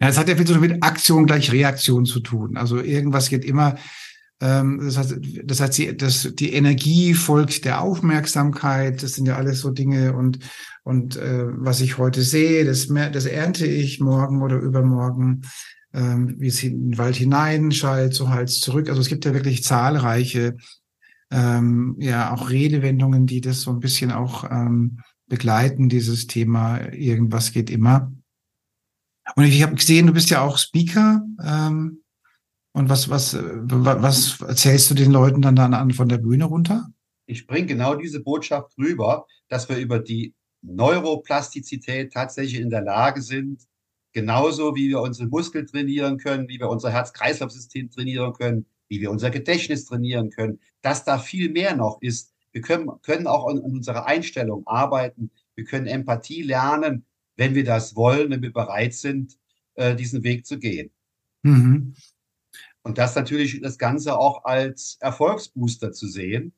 Ja, 0.00 0.08
es 0.08 0.18
hat 0.18 0.28
ja 0.28 0.36
viel 0.36 0.46
so 0.46 0.58
mit 0.58 0.82
Aktion 0.82 1.26
gleich 1.26 1.52
Reaktion 1.52 2.06
zu 2.06 2.20
tun. 2.20 2.56
Also 2.56 2.80
irgendwas 2.80 3.28
geht 3.28 3.44
immer 3.44 3.76
das 4.42 4.98
heißt, 4.98 5.20
das 5.44 5.60
heißt 5.60 5.78
die, 5.78 5.96
das, 5.96 6.28
die 6.34 6.52
Energie 6.52 7.14
folgt 7.14 7.64
der 7.64 7.80
Aufmerksamkeit. 7.80 9.02
Das 9.02 9.12
sind 9.12 9.26
ja 9.26 9.36
alles 9.36 9.60
so 9.60 9.70
Dinge 9.70 10.14
und 10.14 10.38
und 10.84 11.16
äh, 11.16 11.46
was 11.46 11.80
ich 11.80 11.96
heute 11.96 12.22
sehe, 12.22 12.64
das, 12.64 12.88
das 12.88 13.26
ernte 13.26 13.66
ich 13.66 14.00
morgen 14.00 14.42
oder 14.42 14.56
übermorgen. 14.56 15.42
Ähm, 15.94 16.40
wie 16.40 16.48
es 16.48 16.62
in 16.62 16.90
den 16.90 16.98
Wald 16.98 17.16
hineinschallt, 17.16 18.14
so 18.14 18.30
halt 18.30 18.48
zurück. 18.48 18.88
Also 18.88 19.02
es 19.02 19.08
gibt 19.08 19.26
ja 19.26 19.34
wirklich 19.34 19.62
zahlreiche, 19.62 20.56
ähm, 21.30 21.96
ja 21.98 22.32
auch 22.32 22.48
Redewendungen, 22.48 23.26
die 23.26 23.42
das 23.42 23.60
so 23.60 23.70
ein 23.70 23.80
bisschen 23.80 24.10
auch 24.10 24.50
ähm, 24.50 25.00
begleiten, 25.28 25.90
dieses 25.90 26.26
Thema. 26.26 26.78
Irgendwas 26.92 27.52
geht 27.52 27.68
immer. 27.68 28.10
Und 29.36 29.44
ich, 29.44 29.56
ich 29.56 29.62
habe 29.62 29.74
gesehen, 29.74 30.06
du 30.06 30.14
bist 30.14 30.30
ja 30.30 30.40
auch 30.40 30.58
Speaker. 30.58 31.22
Ähm, 31.44 32.01
und 32.72 32.88
was, 32.88 33.10
was, 33.10 33.36
was 33.36 34.40
erzählst 34.40 34.90
du 34.90 34.94
den 34.94 35.12
Leuten 35.12 35.42
dann, 35.42 35.56
dann 35.56 35.74
an 35.74 35.92
von 35.92 36.08
der 36.08 36.18
Bühne 36.18 36.44
runter? 36.44 36.88
Ich 37.26 37.46
bringe 37.46 37.66
genau 37.66 37.94
diese 37.94 38.20
Botschaft 38.20 38.76
rüber, 38.78 39.26
dass 39.48 39.68
wir 39.68 39.76
über 39.76 39.98
die 39.98 40.34
Neuroplastizität 40.62 42.12
tatsächlich 42.12 42.60
in 42.60 42.70
der 42.70 42.82
Lage 42.82 43.20
sind, 43.20 43.62
genauso 44.12 44.74
wie 44.74 44.88
wir 44.88 45.00
unsere 45.00 45.28
Muskeln 45.28 45.66
trainieren 45.66 46.18
können, 46.18 46.48
wie 46.48 46.58
wir 46.58 46.68
unser 46.68 46.90
Herz-Kreislauf-System 46.90 47.90
trainieren 47.90 48.32
können, 48.32 48.66
wie 48.88 49.00
wir 49.00 49.10
unser 49.10 49.30
Gedächtnis 49.30 49.84
trainieren 49.84 50.30
können, 50.30 50.60
dass 50.80 51.04
da 51.04 51.18
viel 51.18 51.50
mehr 51.50 51.76
noch 51.76 52.00
ist. 52.00 52.32
Wir 52.52 52.62
können, 52.62 52.90
können 53.02 53.26
auch 53.26 53.48
an, 53.48 53.58
an 53.58 53.64
unserer 53.64 54.06
Einstellung 54.06 54.66
arbeiten. 54.66 55.30
Wir 55.54 55.64
können 55.64 55.86
Empathie 55.86 56.42
lernen, 56.42 57.04
wenn 57.36 57.54
wir 57.54 57.64
das 57.64 57.96
wollen, 57.96 58.30
wenn 58.30 58.42
wir 58.42 58.52
bereit 58.52 58.94
sind, 58.94 59.38
äh, 59.74 59.96
diesen 59.96 60.22
Weg 60.22 60.46
zu 60.46 60.58
gehen. 60.58 60.90
Mhm. 61.42 61.94
Und 62.82 62.98
das 62.98 63.14
natürlich 63.14 63.60
das 63.60 63.78
Ganze 63.78 64.18
auch 64.18 64.44
als 64.44 64.96
Erfolgsbooster 65.00 65.92
zu 65.92 66.08
sehen, 66.08 66.52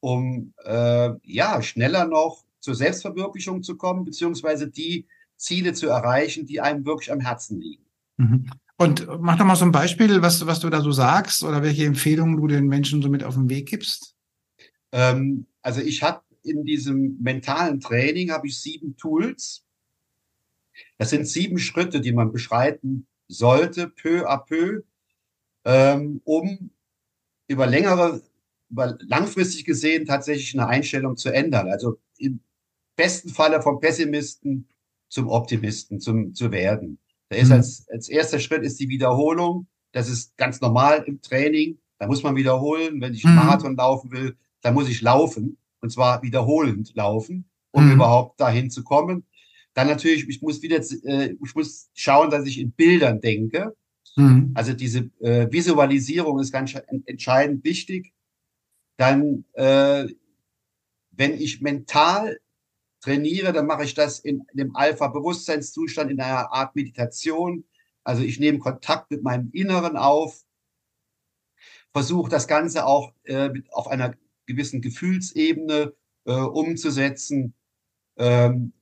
um 0.00 0.54
äh, 0.64 1.10
ja 1.22 1.62
schneller 1.62 2.06
noch 2.06 2.44
zur 2.60 2.74
Selbstverwirklichung 2.74 3.62
zu 3.62 3.76
kommen, 3.76 4.04
beziehungsweise 4.04 4.68
die 4.68 5.06
Ziele 5.36 5.72
zu 5.74 5.88
erreichen, 5.88 6.46
die 6.46 6.60
einem 6.60 6.86
wirklich 6.86 7.10
am 7.12 7.20
Herzen 7.20 7.60
liegen. 7.60 7.84
Mhm. 8.16 8.50
Und 8.76 9.06
mach 9.20 9.36
doch 9.38 9.44
mal 9.44 9.56
so 9.56 9.64
ein 9.64 9.72
Beispiel, 9.72 10.20
was, 10.22 10.46
was 10.46 10.60
du 10.60 10.68
da 10.68 10.80
so 10.80 10.90
sagst 10.90 11.44
oder 11.44 11.62
welche 11.62 11.84
Empfehlungen 11.84 12.36
du 12.36 12.46
den 12.46 12.66
Menschen 12.66 13.02
so 13.02 13.08
mit 13.08 13.22
auf 13.22 13.34
den 13.34 13.48
Weg 13.48 13.68
gibst. 13.68 14.16
Ähm, 14.92 15.46
also 15.62 15.80
ich 15.80 16.02
habe 16.02 16.22
in 16.42 16.64
diesem 16.64 17.18
mentalen 17.20 17.80
Training 17.80 18.30
habe 18.30 18.46
ich 18.46 18.60
sieben 18.60 18.96
Tools. 18.96 19.64
Das 20.98 21.10
sind 21.10 21.26
sieben 21.26 21.58
Schritte, 21.58 22.00
die 22.00 22.12
man 22.12 22.32
beschreiten 22.32 23.06
sollte, 23.28 23.88
peu 23.88 24.28
à 24.28 24.38
peu, 24.38 24.82
ähm, 25.64 26.20
um 26.24 26.70
über 27.48 27.66
längere, 27.66 28.22
über 28.70 28.96
langfristig 29.00 29.64
gesehen 29.64 30.06
tatsächlich 30.06 30.54
eine 30.54 30.68
Einstellung 30.68 31.16
zu 31.16 31.30
ändern. 31.30 31.68
Also 31.68 31.98
im 32.18 32.40
besten 32.96 33.30
Falle 33.30 33.62
vom 33.62 33.80
Pessimisten 33.80 34.68
zum 35.08 35.28
Optimisten 35.28 36.00
zum, 36.00 36.34
zu 36.34 36.50
werden. 36.50 36.98
Da 37.28 37.36
ist 37.36 37.48
mhm. 37.48 37.54
als, 37.54 37.86
als 37.90 38.08
erster 38.08 38.38
Schritt 38.38 38.62
ist 38.62 38.80
die 38.80 38.88
Wiederholung. 38.88 39.66
Das 39.92 40.08
ist 40.08 40.36
ganz 40.36 40.60
normal 40.60 41.04
im 41.06 41.22
Training. 41.22 41.78
Da 41.98 42.06
muss 42.06 42.22
man 42.22 42.36
wiederholen. 42.36 43.00
Wenn 43.00 43.14
ich 43.14 43.24
einen 43.24 43.36
mhm. 43.36 43.44
Marathon 43.44 43.76
laufen 43.76 44.10
will, 44.10 44.36
dann 44.60 44.74
muss 44.74 44.88
ich 44.88 45.00
laufen. 45.00 45.56
Und 45.80 45.90
zwar 45.90 46.22
wiederholend 46.22 46.94
laufen, 46.94 47.48
um 47.70 47.86
mhm. 47.86 47.92
überhaupt 47.92 48.40
dahin 48.40 48.70
zu 48.70 48.82
kommen. 48.82 49.24
Dann 49.74 49.88
natürlich, 49.88 50.28
ich 50.28 50.40
muss 50.40 50.62
wieder, 50.62 50.78
äh, 51.04 51.34
ich 51.44 51.54
muss 51.54 51.90
schauen, 51.94 52.30
dass 52.30 52.46
ich 52.46 52.58
in 52.58 52.72
Bildern 52.72 53.20
denke. 53.20 53.76
Mhm. 54.16 54.52
Also 54.54 54.72
diese 54.72 55.10
äh, 55.20 55.50
Visualisierung 55.50 56.38
ist 56.40 56.52
ganz 56.52 56.74
entscheidend 57.06 57.64
wichtig. 57.64 58.12
Dann, 58.96 59.44
äh, 59.54 60.06
wenn 61.10 61.34
ich 61.34 61.60
mental 61.60 62.38
trainiere, 63.00 63.52
dann 63.52 63.66
mache 63.66 63.84
ich 63.84 63.94
das 63.94 64.18
in, 64.20 64.46
dem 64.52 64.74
Alpha-Bewusstseinszustand, 64.74 66.10
in 66.10 66.20
einer 66.20 66.52
Art 66.52 66.74
Meditation. 66.76 67.64
Also 68.04 68.22
ich 68.22 68.38
nehme 68.38 68.58
Kontakt 68.58 69.10
mit 69.10 69.22
meinem 69.22 69.50
Inneren 69.52 69.96
auf, 69.96 70.44
versuche 71.92 72.30
das 72.30 72.48
Ganze 72.48 72.86
auch 72.86 73.12
äh, 73.24 73.48
mit, 73.48 73.72
auf 73.72 73.88
einer 73.88 74.14
gewissen 74.46 74.80
Gefühlsebene 74.80 75.94
äh, 76.24 76.32
umzusetzen. 76.32 77.54
Ähm, 78.16 78.72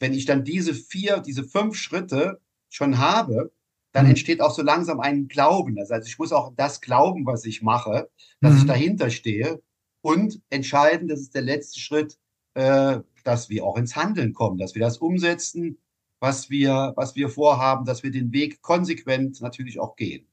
wenn 0.00 0.14
ich 0.14 0.26
dann 0.26 0.44
diese 0.44 0.74
vier, 0.74 1.18
diese 1.18 1.44
fünf 1.44 1.76
Schritte 1.76 2.40
schon 2.68 2.98
habe, 2.98 3.52
dann 3.92 4.04
mhm. 4.04 4.10
entsteht 4.10 4.40
auch 4.40 4.54
so 4.54 4.62
langsam 4.62 5.00
ein 5.00 5.28
Glauben. 5.28 5.78
Also 5.78 5.94
ich 6.06 6.18
muss 6.18 6.32
auch 6.32 6.52
das 6.56 6.80
glauben, 6.80 7.26
was 7.26 7.44
ich 7.44 7.62
mache, 7.62 8.08
dass 8.40 8.54
mhm. 8.54 8.58
ich 8.58 8.66
dahinter 8.66 9.10
stehe. 9.10 9.62
Und 10.00 10.40
entscheidend, 10.50 11.10
das 11.10 11.20
ist 11.20 11.34
der 11.34 11.42
letzte 11.42 11.80
Schritt, 11.80 12.18
äh, 12.54 13.00
dass 13.24 13.48
wir 13.48 13.64
auch 13.64 13.76
ins 13.76 13.96
Handeln 13.96 14.32
kommen, 14.32 14.58
dass 14.58 14.74
wir 14.74 14.80
das 14.80 14.98
umsetzen, 14.98 15.78
was 16.20 16.50
wir, 16.50 16.92
was 16.96 17.14
wir 17.16 17.28
vorhaben, 17.28 17.84
dass 17.84 18.02
wir 18.02 18.10
den 18.10 18.32
Weg 18.32 18.62
konsequent 18.62 19.40
natürlich 19.40 19.78
auch 19.80 19.96
gehen. 19.96 20.26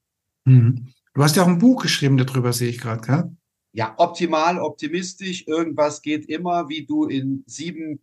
Mhm. 0.45 0.93
Du 1.13 1.23
hast 1.23 1.35
ja 1.35 1.43
auch 1.43 1.47
ein 1.47 1.59
Buch 1.59 1.83
geschrieben 1.83 2.17
darüber, 2.17 2.51
sehe 2.53 2.69
ich 2.69 2.79
gerade, 2.79 3.01
gell? 3.01 3.31
Ja, 3.71 3.93
optimal, 3.97 4.59
optimistisch. 4.59 5.47
Irgendwas 5.47 6.01
geht 6.01 6.27
immer, 6.27 6.69
wie 6.69 6.85
du 6.85 7.05
in 7.05 7.43
sieben 7.45 7.99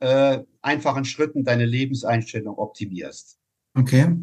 äh, 0.00 0.40
einfachen 0.60 1.04
Schritten 1.04 1.44
deine 1.44 1.64
Lebenseinstellung 1.64 2.58
optimierst. 2.58 3.38
Okay. 3.74 4.16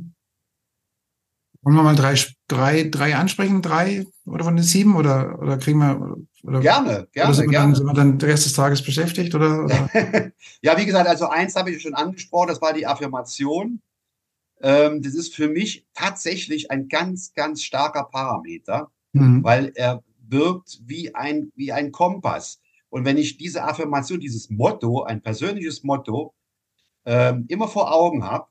Wollen 1.64 1.76
wir 1.76 1.84
mal 1.84 1.96
drei, 1.96 2.16
drei, 2.48 2.84
drei 2.90 3.16
ansprechen? 3.16 3.62
Drei 3.62 4.08
oder 4.26 4.44
von 4.44 4.56
den 4.56 4.64
sieben? 4.64 4.96
Oder, 4.96 5.40
oder 5.40 5.58
kriegen 5.58 5.80
wir. 5.80 6.18
Oder, 6.44 6.60
gerne, 6.60 7.08
gerne. 7.12 7.30
Oder 7.30 7.34
sind, 7.36 7.46
wir 7.46 7.52
gerne. 7.52 7.68
Dann, 7.68 7.76
sind 7.76 7.86
wir 7.86 7.94
dann 7.94 8.18
den 8.18 8.30
Rest 8.30 8.46
des 8.46 8.54
Tages 8.54 8.84
beschäftigt? 8.84 9.36
Oder, 9.36 9.66
oder? 9.66 9.90
ja, 10.62 10.78
wie 10.78 10.86
gesagt, 10.86 11.08
also 11.08 11.28
eins 11.30 11.56
habe 11.56 11.70
ich 11.70 11.82
schon 11.82 11.94
angesprochen, 11.94 12.48
das 12.48 12.62
war 12.62 12.74
die 12.74 12.88
Affirmation. 12.88 13.80
Ähm, 14.60 15.04
das 15.04 15.14
ist 15.14 15.36
für 15.36 15.50
mich 15.50 15.86
tatsächlich 15.94 16.72
ein 16.72 16.88
ganz, 16.88 17.34
ganz 17.36 17.62
starker 17.62 18.06
Parameter, 18.06 18.90
mhm. 19.14 19.44
weil 19.44 19.72
er 19.76 20.04
wirkt 20.28 20.82
wie 20.86 21.14
ein, 21.14 21.52
wie 21.56 21.72
ein 21.72 21.92
Kompass. 21.92 22.60
Und 22.90 23.06
wenn 23.06 23.18
ich 23.18 23.38
diese 23.38 23.64
Affirmation, 23.64 24.20
dieses 24.20 24.50
Motto, 24.50 25.04
ein 25.04 25.22
persönliches 25.22 25.84
Motto, 25.84 26.34
ähm, 27.06 27.46
immer 27.50 27.68
vor 27.68 27.94
Augen 27.94 28.24
habe, 28.24 28.48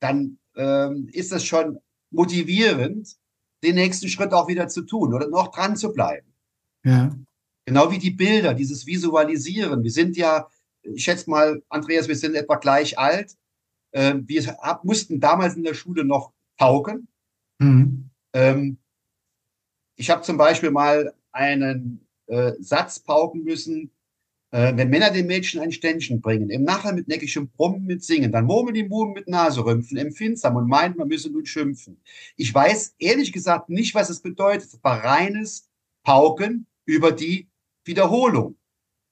dann 0.00 0.38
ähm, 0.56 1.08
ist 1.12 1.32
das 1.32 1.44
schon 1.44 1.78
motivierend, 2.14 3.16
den 3.62 3.74
nächsten 3.76 4.08
Schritt 4.08 4.32
auch 4.32 4.48
wieder 4.48 4.68
zu 4.68 4.82
tun 4.82 5.14
oder 5.14 5.28
noch 5.28 5.50
dran 5.50 5.76
zu 5.76 5.92
bleiben. 5.92 6.32
Ja. 6.84 7.14
Genau 7.66 7.90
wie 7.90 7.98
die 7.98 8.10
Bilder, 8.10 8.54
dieses 8.54 8.86
Visualisieren. 8.86 9.82
Wir 9.82 9.90
sind 9.90 10.16
ja 10.16 10.48
ich 10.84 11.04
schätze 11.04 11.28
mal, 11.30 11.62
Andreas, 11.68 12.08
wir 12.08 12.16
sind 12.16 12.34
etwa 12.34 12.56
gleich 12.56 12.98
alt. 12.98 13.36
Äh, 13.92 14.14
wir 14.26 14.56
mussten 14.82 15.20
damals 15.20 15.56
in 15.56 15.64
der 15.64 15.74
Schule 15.74 16.04
noch 16.04 16.32
pauken. 16.56 17.08
Mhm. 17.58 18.10
Ähm, 18.34 18.78
ich 19.96 20.10
habe 20.10 20.22
zum 20.22 20.36
Beispiel 20.36 20.70
mal 20.70 21.14
einen 21.32 22.06
äh, 22.26 22.52
Satz 22.60 23.00
pauken 23.00 23.44
müssen, 23.44 23.90
äh, 24.54 24.76
wenn 24.76 24.88
Männer 24.88 25.10
den 25.10 25.26
Mädchen 25.26 25.60
ein 25.60 25.72
Ständchen 25.72 26.20
bringen, 26.20 26.48
im 26.48 26.62
Nachher 26.62 26.92
mit 26.92 27.08
neckischem 27.08 27.48
Brummen 27.48 27.86
mit 27.86 28.04
Singen, 28.04 28.30
dann 28.30 28.44
murmeln 28.44 28.74
die 28.74 28.84
Buben 28.84 29.12
mit 29.12 29.26
Naserümpfen, 29.26 29.96
empfindsam 29.96 30.54
und 30.54 30.68
meint, 30.68 30.96
man 30.96 31.08
müsse 31.08 31.28
nun 31.28 31.44
schimpfen. 31.44 32.00
Ich 32.36 32.54
weiß 32.54 32.94
ehrlich 33.00 33.32
gesagt 33.32 33.68
nicht, 33.68 33.96
was 33.96 34.10
es 34.10 34.20
bedeutet. 34.20 34.68
Es 34.72 34.84
war 34.84 35.02
reines 35.02 35.68
Pauken 36.04 36.68
über 36.84 37.10
die 37.10 37.48
Wiederholung. 37.84 38.56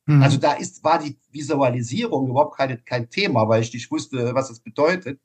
Mhm. 0.06 0.22
Also 0.22 0.38
da 0.38 0.52
ist, 0.52 0.84
war 0.84 1.00
die 1.00 1.18
Visualisierung 1.32 2.28
überhaupt 2.28 2.56
keine, 2.56 2.78
kein 2.78 3.10
Thema, 3.10 3.48
weil 3.48 3.62
ich 3.62 3.72
nicht 3.72 3.90
wusste, 3.90 4.36
was 4.36 4.46
das 4.46 4.60
bedeutet. 4.60 5.18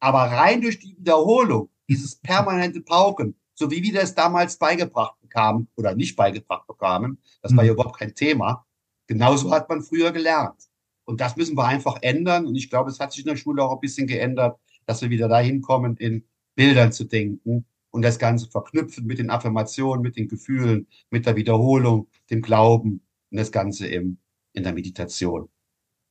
Aber 0.00 0.18
rein 0.18 0.60
durch 0.60 0.80
die 0.80 0.98
Wiederholung, 0.98 1.70
dieses 1.88 2.16
permanente 2.16 2.82
Pauken, 2.82 3.34
so 3.54 3.70
wie 3.70 3.82
wir 3.82 3.94
das 3.94 4.14
damals 4.14 4.58
beigebracht 4.58 5.18
bekamen 5.22 5.68
oder 5.76 5.94
nicht 5.94 6.14
beigebracht 6.14 6.66
bekamen, 6.66 7.22
das 7.40 7.56
war 7.56 7.64
ja 7.64 7.72
mhm. 7.72 7.76
überhaupt 7.76 7.98
kein 7.98 8.14
Thema, 8.14 8.65
Genauso 9.06 9.50
hat 9.50 9.68
man 9.68 9.82
früher 9.82 10.12
gelernt. 10.12 10.60
Und 11.04 11.20
das 11.20 11.36
müssen 11.36 11.56
wir 11.56 11.64
einfach 11.64 11.98
ändern. 12.02 12.46
Und 12.46 12.56
ich 12.56 12.68
glaube, 12.68 12.90
es 12.90 12.98
hat 12.98 13.12
sich 13.12 13.24
in 13.24 13.28
der 13.28 13.36
Schule 13.36 13.62
auch 13.62 13.72
ein 13.72 13.80
bisschen 13.80 14.06
geändert, 14.06 14.58
dass 14.86 15.02
wir 15.02 15.10
wieder 15.10 15.28
dahin 15.28 15.62
kommen, 15.62 15.96
in 15.96 16.24
Bildern 16.54 16.92
zu 16.92 17.04
denken 17.04 17.66
und 17.90 18.02
das 18.02 18.18
Ganze 18.18 18.48
verknüpfen 18.48 19.06
mit 19.06 19.18
den 19.18 19.30
Affirmationen, 19.30 20.02
mit 20.02 20.16
den 20.16 20.28
Gefühlen, 20.28 20.86
mit 21.10 21.26
der 21.26 21.36
Wiederholung, 21.36 22.08
dem 22.30 22.42
Glauben 22.42 23.02
und 23.30 23.38
das 23.38 23.52
Ganze 23.52 23.86
im, 23.86 24.18
in 24.52 24.64
der 24.64 24.72
Meditation. 24.72 25.48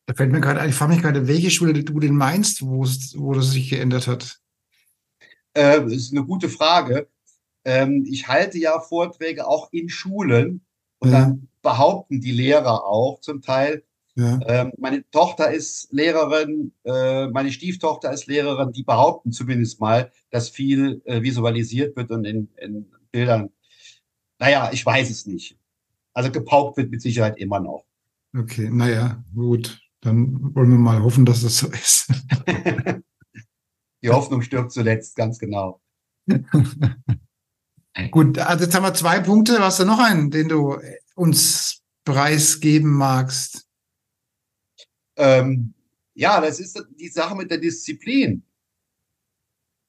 Da 0.07 0.13
fällt 0.13 0.31
mir 0.31 0.41
gerade 0.41 0.67
ich 0.67 0.75
frage 0.75 0.93
mich 0.93 1.01
gerade, 1.01 1.27
welche 1.27 1.49
Schule 1.49 1.83
du 1.83 1.99
denn 1.99 2.15
meinst, 2.15 2.61
wo 2.61 2.83
es, 2.83 3.15
wo 3.17 3.33
das 3.33 3.51
sich 3.51 3.69
geändert 3.69 4.07
hat? 4.07 4.39
Äh, 5.53 5.81
das 5.81 5.93
ist 5.93 6.11
eine 6.11 6.25
gute 6.25 6.49
Frage. 6.49 7.09
Ähm, 7.63 8.05
ich 8.07 8.27
halte 8.27 8.59
ja 8.59 8.79
Vorträge 8.79 9.47
auch 9.47 9.71
in 9.71 9.89
Schulen 9.89 10.65
und 10.99 11.11
ja. 11.11 11.21
dann 11.21 11.47
behaupten 11.65 12.21
die 12.21 12.31
Lehrer 12.31 12.85
auch 12.85 13.19
zum 13.19 13.41
Teil. 13.41 13.83
Ja. 14.15 14.39
Ähm, 14.47 14.71
meine 14.77 15.03
Tochter 15.09 15.51
ist 15.51 15.91
Lehrerin, 15.91 16.71
äh, 16.85 17.27
meine 17.27 17.51
Stieftochter 17.51 18.13
ist 18.13 18.27
Lehrerin, 18.27 18.71
die 18.71 18.83
behaupten 18.83 19.33
zumindest 19.33 19.81
mal, 19.81 20.11
dass 20.29 20.47
viel 20.47 21.01
äh, 21.03 21.21
visualisiert 21.21 21.97
wird 21.97 22.11
und 22.11 22.23
in, 22.23 22.47
in 22.55 22.85
Bildern. 23.11 23.49
Naja, 24.39 24.69
ich 24.71 24.85
weiß 24.85 25.09
es 25.09 25.25
nicht. 25.25 25.57
Also 26.13 26.31
gepaukt 26.31 26.77
wird 26.77 26.91
mit 26.91 27.01
Sicherheit 27.01 27.37
immer 27.39 27.59
noch. 27.59 27.83
Okay, 28.37 28.69
naja, 28.71 29.21
gut. 29.33 29.81
Dann 29.99 30.55
wollen 30.55 30.69
wir 30.69 30.77
mal 30.77 31.01
hoffen, 31.01 31.25
dass 31.25 31.41
das 31.41 31.57
so 31.57 31.67
ist. 31.67 32.07
Die 34.03 34.09
Hoffnung 34.09 34.43
stirbt 34.43 34.71
zuletzt, 34.71 35.15
ganz 35.15 35.39
genau. 35.39 35.81
Gut, 38.11 38.37
also 38.39 38.65
jetzt 38.65 38.75
haben 38.75 38.83
wir 38.83 38.93
zwei 38.93 39.21
Punkte. 39.21 39.57
Was 39.59 39.77
du 39.77 39.85
noch 39.85 39.99
einen, 39.99 40.29
den 40.29 40.49
du 40.49 40.77
uns 41.15 41.81
preisgeben 42.03 42.91
magst? 42.91 43.67
Ähm, 45.17 45.73
ja, 46.13 46.39
das 46.39 46.59
ist 46.59 46.81
die 46.99 47.09
Sache 47.09 47.35
mit 47.35 47.49
der 47.49 47.57
Disziplin. 47.57 48.43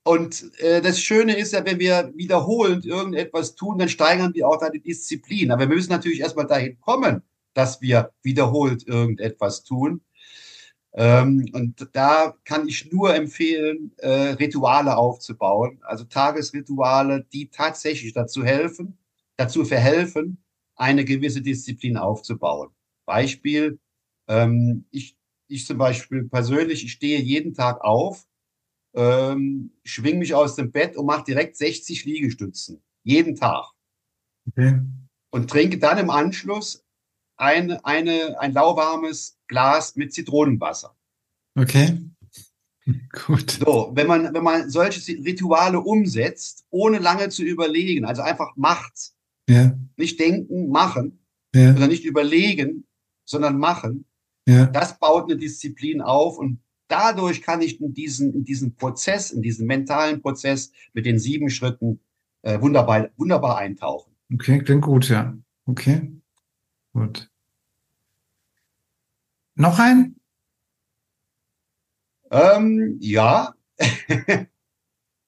Und 0.04 0.54
äh, 0.60 0.80
das 0.80 1.00
Schöne 1.00 1.36
ist 1.36 1.52
ja, 1.52 1.64
wenn 1.64 1.80
wir 1.80 2.12
wiederholend 2.14 2.86
irgendetwas 2.86 3.56
tun, 3.56 3.78
dann 3.78 3.88
steigern 3.88 4.32
wir 4.34 4.46
auch 4.46 4.60
deine 4.60 4.78
Disziplin. 4.78 5.50
Aber 5.50 5.68
wir 5.68 5.74
müssen 5.74 5.90
natürlich 5.90 6.20
erstmal 6.20 6.46
dahin 6.46 6.80
kommen, 6.80 7.22
dass 7.54 7.80
wir 7.80 8.12
wiederholt 8.22 8.86
irgendetwas 8.86 9.64
tun. 9.64 10.00
Ähm, 10.92 11.50
und 11.52 11.88
da 11.92 12.36
kann 12.44 12.68
ich 12.68 12.90
nur 12.92 13.14
empfehlen, 13.14 13.92
äh, 13.98 14.34
Rituale 14.38 14.96
aufzubauen, 14.96 15.80
also 15.82 16.04
Tagesrituale, 16.04 17.26
die 17.32 17.50
tatsächlich 17.50 18.12
dazu 18.12 18.44
helfen, 18.44 18.96
dazu 19.36 19.64
verhelfen, 19.64 20.38
eine 20.76 21.04
gewisse 21.04 21.42
Disziplin 21.42 21.96
aufzubauen. 21.96 22.70
Beispiel, 23.06 23.78
ähm, 24.28 24.84
ich, 24.90 25.16
ich 25.48 25.66
zum 25.66 25.78
Beispiel 25.78 26.24
persönlich, 26.24 26.84
ich 26.84 26.92
stehe 26.92 27.20
jeden 27.20 27.54
Tag 27.54 27.80
auf, 27.82 28.26
ähm, 28.94 29.72
schwing 29.84 30.18
mich 30.18 30.34
aus 30.34 30.56
dem 30.56 30.72
Bett 30.72 30.96
und 30.96 31.06
mache 31.06 31.24
direkt 31.24 31.56
60 31.56 32.04
Liegestützen. 32.04 32.82
Jeden 33.02 33.36
Tag. 33.36 33.70
Okay. 34.48 34.80
Und 35.30 35.50
trinke 35.50 35.78
dann 35.78 35.98
im 35.98 36.10
Anschluss 36.10 36.84
ein, 37.36 37.72
eine, 37.84 38.40
ein 38.40 38.52
lauwarmes 38.52 39.38
Glas 39.46 39.96
mit 39.96 40.12
Zitronenwasser. 40.12 40.96
Okay. 41.54 42.00
Gut. 43.26 43.50
So, 43.50 43.92
wenn 43.94 44.06
man, 44.06 44.32
wenn 44.32 44.44
man 44.44 44.70
solche 44.70 45.00
Rituale 45.12 45.80
umsetzt, 45.80 46.64
ohne 46.70 46.98
lange 46.98 47.28
zu 47.28 47.42
überlegen, 47.42 48.04
also 48.04 48.22
einfach 48.22 48.54
macht, 48.56 49.12
ja. 49.48 49.78
nicht 49.96 50.18
denken, 50.20 50.70
machen, 50.70 51.18
ja. 51.54 51.74
oder 51.74 51.88
nicht 51.88 52.04
überlegen, 52.04 52.84
sondern 53.24 53.58
machen, 53.58 54.04
ja. 54.46 54.66
das 54.66 54.98
baut 54.98 55.24
eine 55.24 55.36
Disziplin 55.36 56.00
auf 56.00 56.38
und 56.38 56.60
dadurch 56.88 57.42
kann 57.42 57.62
ich 57.62 57.80
in 57.80 57.94
diesen, 57.94 58.34
in 58.34 58.44
diesen 58.44 58.76
Prozess, 58.76 59.30
in 59.30 59.42
diesen 59.42 59.66
mentalen 59.66 60.22
Prozess 60.22 60.72
mit 60.92 61.06
den 61.06 61.18
sieben 61.18 61.50
Schritten 61.50 62.00
äh, 62.42 62.60
wunderbar, 62.60 63.08
wunderbar 63.16 63.58
eintauchen. 63.58 64.12
Okay, 64.32 64.60
klingt 64.60 64.82
gut, 64.82 65.08
ja. 65.08 65.36
Okay. 65.66 66.12
Gut. 66.92 67.28
Noch 69.56 69.78
ein? 69.78 70.16
Ähm, 72.30 72.98
ja. 73.00 73.54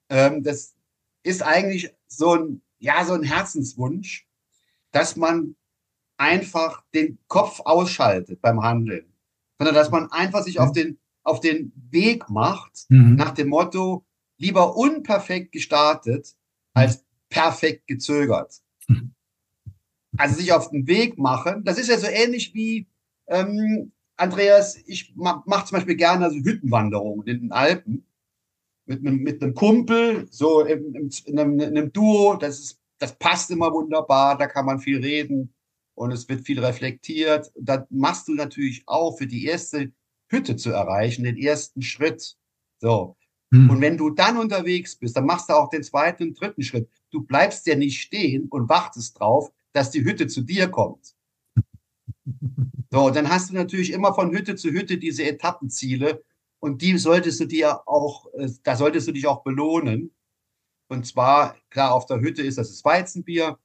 ähm, 0.08 0.42
das 0.42 0.74
ist 1.22 1.42
eigentlich 1.42 1.94
so 2.06 2.34
ein, 2.34 2.62
ja, 2.78 3.04
so 3.04 3.14
ein 3.14 3.22
Herzenswunsch, 3.22 4.26
dass 4.92 5.16
man 5.16 5.56
einfach 6.16 6.84
den 6.94 7.18
Kopf 7.28 7.60
ausschaltet 7.60 8.40
beim 8.40 8.62
Handeln, 8.62 9.12
sondern 9.58 9.74
dass 9.74 9.90
man 9.90 10.10
einfach 10.10 10.42
sich 10.42 10.58
auf 10.58 10.72
den, 10.72 10.98
auf 11.22 11.40
den 11.40 11.72
Weg 11.90 12.28
macht 12.28 12.86
mhm. 12.88 13.14
nach 13.14 13.32
dem 13.32 13.48
Motto, 13.48 14.04
lieber 14.36 14.76
unperfekt 14.76 15.52
gestartet 15.52 16.36
als 16.74 17.04
perfekt 17.28 17.86
gezögert. 17.86 18.62
Mhm. 18.86 19.14
Also 20.16 20.36
sich 20.36 20.52
auf 20.52 20.70
den 20.70 20.86
Weg 20.86 21.18
machen, 21.18 21.64
das 21.64 21.78
ist 21.78 21.88
ja 21.88 21.98
so 21.98 22.06
ähnlich 22.06 22.54
wie, 22.54 22.88
ähm, 23.26 23.92
Andreas, 24.16 24.76
ich 24.86 25.14
mache 25.14 25.42
mach 25.46 25.64
zum 25.64 25.76
Beispiel 25.76 25.94
gerne 25.94 26.24
also 26.24 26.38
Hüttenwanderungen 26.38 27.26
in 27.26 27.40
den 27.40 27.52
Alpen 27.52 28.07
mit, 28.88 29.02
mit, 29.02 29.20
mit 29.20 29.42
einem 29.42 29.54
Kumpel, 29.54 30.26
so 30.30 30.62
in, 30.62 30.94
in, 30.94 31.10
in, 31.26 31.38
einem, 31.38 31.60
in 31.60 31.76
einem 31.76 31.92
Duo. 31.92 32.36
Das, 32.36 32.58
ist, 32.58 32.80
das 32.98 33.16
passt 33.18 33.50
immer 33.50 33.72
wunderbar, 33.72 34.36
da 34.36 34.46
kann 34.46 34.66
man 34.66 34.80
viel 34.80 34.98
reden 34.98 35.54
und 35.94 36.10
es 36.10 36.28
wird 36.28 36.46
viel 36.46 36.64
reflektiert. 36.64 37.52
Da 37.54 37.86
machst 37.90 38.28
du 38.28 38.34
natürlich 38.34 38.82
auch 38.86 39.18
für 39.18 39.26
die 39.26 39.44
erste 39.44 39.92
Hütte 40.30 40.56
zu 40.56 40.70
erreichen, 40.70 41.24
den 41.24 41.36
ersten 41.36 41.82
Schritt. 41.82 42.36
So. 42.80 43.16
Hm. 43.52 43.70
Und 43.70 43.80
wenn 43.80 43.96
du 43.96 44.10
dann 44.10 44.38
unterwegs 44.38 44.96
bist, 44.96 45.16
dann 45.16 45.26
machst 45.26 45.48
du 45.48 45.54
auch 45.54 45.68
den 45.68 45.82
zweiten 45.82 46.24
und 46.24 46.40
dritten 46.40 46.62
Schritt. 46.62 46.88
Du 47.10 47.22
bleibst 47.22 47.66
ja 47.66 47.76
nicht 47.76 48.00
stehen 48.00 48.48
und 48.48 48.68
wartest 48.68 49.18
drauf, 49.20 49.50
dass 49.72 49.90
die 49.90 50.04
Hütte 50.04 50.26
zu 50.26 50.42
dir 50.42 50.68
kommt. 50.68 51.14
So, 52.90 53.10
dann 53.10 53.28
hast 53.28 53.50
du 53.50 53.54
natürlich 53.54 53.92
immer 53.92 54.14
von 54.14 54.32
Hütte 54.32 54.56
zu 54.56 54.70
Hütte 54.70 54.96
diese 54.96 55.22
Etappenziele 55.22 56.24
und 56.60 56.82
die 56.82 56.98
solltest 56.98 57.40
du 57.40 57.46
dir 57.46 57.86
auch, 57.86 58.26
äh, 58.34 58.48
da 58.62 58.76
solltest 58.76 59.08
du 59.08 59.12
dich 59.12 59.26
auch 59.26 59.42
belohnen. 59.42 60.10
Und 60.88 61.06
zwar, 61.06 61.56
klar, 61.70 61.92
auf 61.92 62.06
der 62.06 62.20
Hütte 62.20 62.42
ist 62.42 62.58
das 62.58 62.68
das 62.68 62.84
Weizenbier. 62.84 63.58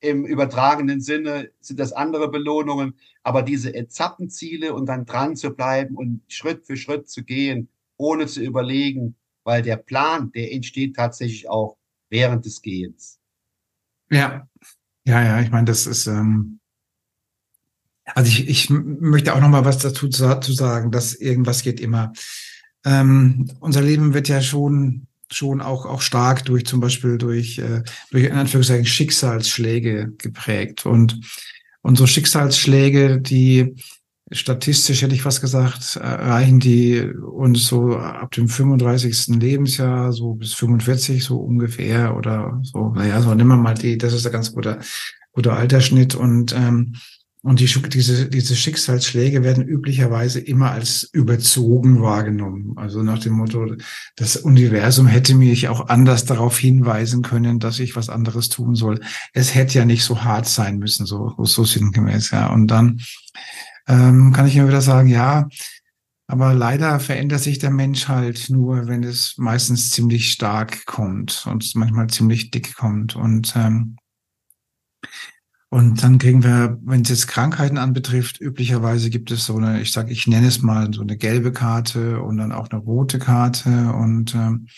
Im 0.00 0.24
übertragenen 0.26 1.00
Sinne 1.00 1.50
sind 1.60 1.80
das 1.80 1.92
andere 1.92 2.30
Belohnungen. 2.30 2.98
Aber 3.22 3.42
diese 3.42 3.74
Etappenziele 3.74 4.74
und 4.74 4.86
dann 4.86 5.06
dran 5.06 5.36
zu 5.36 5.50
bleiben 5.50 5.96
und 5.96 6.22
Schritt 6.28 6.66
für 6.66 6.76
Schritt 6.76 7.08
zu 7.08 7.24
gehen, 7.24 7.68
ohne 7.96 8.26
zu 8.26 8.42
überlegen, 8.42 9.16
weil 9.44 9.62
der 9.62 9.76
Plan, 9.76 10.32
der 10.32 10.52
entsteht 10.52 10.96
tatsächlich 10.96 11.48
auch 11.48 11.76
während 12.10 12.44
des 12.44 12.60
Gehens. 12.60 13.20
Ja, 14.10 14.48
ja, 15.06 15.22
ja, 15.22 15.40
ich 15.40 15.50
meine, 15.50 15.66
das 15.66 15.86
ist, 15.86 16.06
ähm, 16.06 16.60
also 18.06 18.28
ich, 18.28 18.48
ich 18.48 18.70
möchte 18.70 19.34
auch 19.34 19.40
noch 19.40 19.48
mal 19.48 19.64
was 19.64 19.78
dazu 19.78 20.08
zu 20.08 20.52
sagen, 20.52 20.90
dass 20.90 21.14
irgendwas 21.14 21.62
geht 21.62 21.80
immer. 21.80 22.12
Ähm, 22.84 23.50
unser 23.60 23.82
Leben 23.82 24.14
wird 24.14 24.28
ja 24.28 24.42
schon 24.42 25.06
schon 25.30 25.62
auch 25.62 25.86
auch 25.86 26.02
stark 26.02 26.44
durch 26.44 26.66
zum 26.66 26.80
Beispiel 26.80 27.16
durch 27.16 27.58
äh, 27.58 27.82
durch 28.10 28.24
in 28.24 28.32
Anführungszeichen 28.32 28.84
Schicksalsschläge 28.84 30.12
geprägt 30.18 30.84
und 30.84 31.18
unsere 31.80 32.06
Schicksalsschläge, 32.08 33.20
die 33.20 33.74
statistisch 34.30 35.02
hätte 35.02 35.14
ich 35.14 35.22
fast 35.22 35.40
gesagt, 35.40 35.96
erreichen 35.96 36.58
die 36.58 37.00
uns 37.02 37.66
so 37.66 37.96
ab 37.96 38.32
dem 38.32 38.48
35. 38.48 39.28
Lebensjahr, 39.38 40.12
so 40.12 40.34
bis 40.34 40.54
45 40.54 41.22
so 41.22 41.38
ungefähr 41.38 42.16
oder 42.16 42.58
so, 42.62 42.90
naja, 42.90 43.20
so 43.20 43.34
nehmen 43.34 43.50
wir 43.50 43.56
mal 43.56 43.74
die, 43.74 43.98
das 43.98 44.14
ist 44.14 44.26
ein 44.26 44.32
ganz 44.32 44.52
guter, 44.52 44.78
guter 45.32 45.56
Altersschnitt 45.56 46.14
und 46.14 46.54
ähm, 46.54 46.94
und 47.44 47.60
die, 47.60 47.66
diese, 47.66 48.26
diese 48.30 48.56
Schicksalsschläge 48.56 49.42
werden 49.44 49.68
üblicherweise 49.68 50.40
immer 50.40 50.70
als 50.70 51.02
überzogen 51.12 52.00
wahrgenommen. 52.00 52.72
Also 52.76 53.02
nach 53.02 53.18
dem 53.18 53.34
Motto, 53.34 53.76
das 54.16 54.38
Universum 54.38 55.06
hätte 55.06 55.34
mich 55.34 55.68
auch 55.68 55.88
anders 55.88 56.24
darauf 56.24 56.58
hinweisen 56.58 57.20
können, 57.20 57.58
dass 57.58 57.80
ich 57.80 57.96
was 57.96 58.08
anderes 58.08 58.48
tun 58.48 58.74
soll. 58.74 58.98
Es 59.34 59.54
hätte 59.54 59.78
ja 59.78 59.84
nicht 59.84 60.04
so 60.04 60.24
hart 60.24 60.46
sein 60.46 60.78
müssen, 60.78 61.04
so, 61.04 61.34
so 61.36 61.64
sinngemäß, 61.64 62.30
ja. 62.30 62.50
Und 62.50 62.68
dann 62.68 63.02
ähm, 63.88 64.32
kann 64.32 64.46
ich 64.46 64.56
immer 64.56 64.68
wieder 64.68 64.80
sagen, 64.80 65.08
ja, 65.08 65.46
aber 66.26 66.54
leider 66.54 66.98
verändert 66.98 67.42
sich 67.42 67.58
der 67.58 67.70
Mensch 67.70 68.08
halt 68.08 68.48
nur, 68.48 68.86
wenn 68.86 69.04
es 69.04 69.34
meistens 69.36 69.90
ziemlich 69.90 70.32
stark 70.32 70.86
kommt 70.86 71.46
und 71.46 71.74
manchmal 71.74 72.06
ziemlich 72.06 72.50
dick 72.50 72.74
kommt. 72.74 73.16
Und 73.16 73.52
ähm, 73.54 73.96
und 75.74 76.04
dann 76.04 76.18
kriegen 76.18 76.44
wir, 76.44 76.78
wenn 76.84 77.00
es 77.00 77.08
jetzt 77.08 77.26
Krankheiten 77.26 77.78
anbetrifft, 77.78 78.40
üblicherweise 78.40 79.10
gibt 79.10 79.32
es 79.32 79.44
so 79.44 79.56
eine, 79.56 79.80
ich 79.80 79.90
sage, 79.90 80.12
ich 80.12 80.28
nenne 80.28 80.46
es 80.46 80.62
mal 80.62 80.94
so 80.94 81.00
eine 81.00 81.16
gelbe 81.16 81.50
Karte 81.50 82.22
und 82.22 82.36
dann 82.36 82.52
auch 82.52 82.70
eine 82.70 82.80
rote 82.80 83.18
Karte 83.18 83.92
und 83.92 84.36
ähm, 84.36 84.68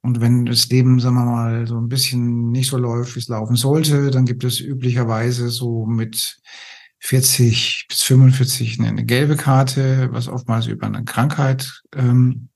und 0.00 0.22
wenn 0.22 0.46
das 0.46 0.66
Leben, 0.70 0.98
sagen 0.98 1.16
wir 1.16 1.26
mal, 1.26 1.66
so 1.66 1.76
ein 1.76 1.90
bisschen 1.90 2.52
nicht 2.52 2.70
so 2.70 2.78
läuft, 2.78 3.16
wie 3.16 3.20
es 3.20 3.28
laufen 3.28 3.54
sollte, 3.54 4.10
dann 4.10 4.24
gibt 4.24 4.44
es 4.44 4.60
üblicherweise 4.60 5.50
so 5.50 5.84
mit 5.84 6.40
40 7.00 7.84
bis 7.86 8.00
45 8.00 8.80
eine 8.80 9.04
gelbe 9.04 9.36
Karte, 9.36 10.08
was 10.10 10.26
oftmals 10.26 10.68
über 10.68 10.86
eine 10.86 11.04
Krankheit 11.04 11.82
ähm, 11.94 12.48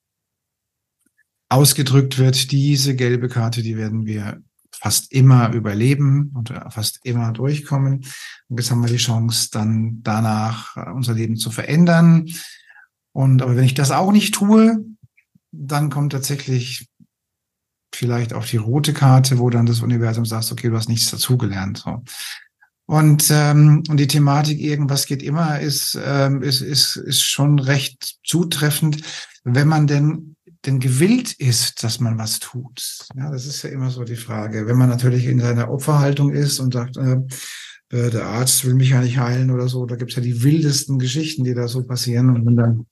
ausgedrückt 1.50 2.16
wird. 2.16 2.50
Diese 2.50 2.96
gelbe 2.96 3.28
Karte, 3.28 3.62
die 3.62 3.76
werden 3.76 4.06
wir 4.06 4.40
fast 4.86 5.12
immer 5.12 5.52
überleben 5.52 6.30
und 6.32 6.54
fast 6.70 7.00
immer 7.04 7.32
durchkommen. 7.32 8.04
Und 8.46 8.60
jetzt 8.60 8.70
haben 8.70 8.82
wir 8.82 8.88
die 8.88 8.98
Chance, 8.98 9.48
dann 9.50 10.00
danach 10.04 10.76
äh, 10.76 10.90
unser 10.92 11.12
Leben 11.12 11.36
zu 11.36 11.50
verändern. 11.50 12.28
Und 13.10 13.42
aber 13.42 13.56
wenn 13.56 13.64
ich 13.64 13.74
das 13.74 13.90
auch 13.90 14.12
nicht 14.12 14.32
tue, 14.32 14.84
dann 15.50 15.90
kommt 15.90 16.12
tatsächlich 16.12 16.88
vielleicht 17.92 18.32
auch 18.32 18.44
die 18.44 18.58
rote 18.58 18.92
Karte, 18.92 19.40
wo 19.40 19.50
dann 19.50 19.66
das 19.66 19.80
Universum 19.80 20.24
sagt, 20.24 20.52
okay, 20.52 20.68
du 20.68 20.76
hast 20.76 20.88
nichts 20.88 21.10
dazugelernt. 21.10 21.78
So. 21.78 22.04
Und, 22.86 23.28
ähm, 23.32 23.82
und 23.88 23.96
die 23.96 24.06
Thematik 24.06 24.60
irgendwas 24.60 25.06
geht 25.06 25.24
immer 25.24 25.58
ist, 25.58 25.98
ähm, 26.00 26.42
ist, 26.42 26.60
ist, 26.60 26.94
ist 26.94 27.22
schon 27.22 27.58
recht 27.58 28.18
zutreffend, 28.24 29.02
wenn 29.42 29.66
man 29.66 29.88
denn 29.88 30.35
denn 30.66 30.80
gewillt 30.80 31.32
ist, 31.32 31.82
dass 31.82 32.00
man 32.00 32.18
was 32.18 32.40
tut. 32.40 33.06
Ja, 33.16 33.30
das 33.30 33.46
ist 33.46 33.62
ja 33.62 33.70
immer 33.70 33.90
so 33.90 34.04
die 34.04 34.16
Frage. 34.16 34.66
Wenn 34.66 34.76
man 34.76 34.88
natürlich 34.88 35.26
in 35.26 35.40
seiner 35.40 35.70
Opferhaltung 35.70 36.32
ist 36.32 36.58
und 36.58 36.74
sagt, 36.74 36.96
äh, 36.96 37.18
äh 37.90 38.10
der 38.10 38.26
Arzt 38.26 38.64
will 38.64 38.74
mich 38.74 38.90
ja 38.90 39.00
nicht 39.00 39.18
heilen 39.18 39.50
oder 39.50 39.68
so, 39.68 39.86
da 39.86 39.96
gibt's 39.96 40.16
ja 40.16 40.22
die 40.22 40.42
wildesten 40.42 40.98
Geschichten, 40.98 41.44
die 41.44 41.54
da 41.54 41.68
so 41.68 41.84
passieren. 41.84 42.30
Und 42.30 42.56
dann, 42.56 42.86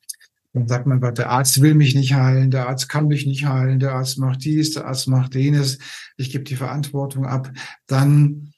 dann 0.52 0.68
sagt 0.68 0.86
man, 0.86 1.00
der 1.00 1.30
Arzt 1.30 1.60
will 1.60 1.74
mich 1.74 1.94
nicht 1.94 2.14
heilen, 2.14 2.50
der 2.50 2.68
Arzt 2.68 2.88
kann 2.88 3.08
mich 3.08 3.26
nicht 3.26 3.44
heilen, 3.44 3.80
der 3.80 3.92
Arzt 3.92 4.18
macht 4.18 4.44
dies, 4.44 4.72
der 4.72 4.86
Arzt 4.86 5.08
macht 5.08 5.34
jenes, 5.34 5.78
ich 6.16 6.30
gebe 6.30 6.44
die 6.44 6.56
Verantwortung 6.56 7.26
ab. 7.26 7.50
Dann 7.86 8.53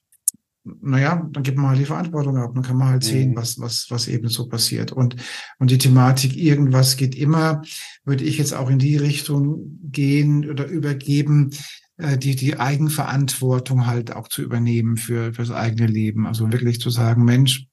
naja, 0.83 1.29
dann 1.33 1.43
gibt 1.43 1.59
man 1.59 1.71
halt 1.71 1.79
die 1.79 1.85
Verantwortung 1.85 2.37
ab. 2.37 2.53
Dann 2.55 2.63
kann 2.63 2.77
man 2.77 2.89
halt 2.89 3.05
mhm. 3.05 3.09
sehen, 3.09 3.37
was, 3.37 3.59
was, 3.61 3.87
was 3.91 4.09
eben 4.09 4.29
so 4.29 4.49
passiert. 4.49 4.93
Und, 4.93 5.17
und 5.59 5.71
die 5.71 5.79
Thematik, 5.79 6.37
irgendwas 6.37 6.97
geht 6.97 7.15
immer, 7.15 7.63
würde 8.05 8.25
ich 8.25 8.39
jetzt 8.39 8.55
auch 8.55 8.69
in 8.71 8.79
die 8.79 8.97
Richtung 8.97 9.79
gehen 9.83 10.49
oder 10.51 10.67
übergeben, 10.67 11.51
äh, 11.99 12.19
die, 12.19 12.37
die 12.37 12.59
Eigenverantwortung 12.59 13.87
halt 13.87 14.15
auch 14.15 14.29
zu 14.29 14.43
übernehmen 14.43 14.97
für, 14.97 15.33
für 15.33 15.43
das 15.43 15.51
eigene 15.51 15.87
Leben. 15.87 16.27
Also 16.27 16.53
wirklich 16.53 16.81
zu 16.81 16.91
sagen, 16.91 17.25
Mensch, 17.25 17.67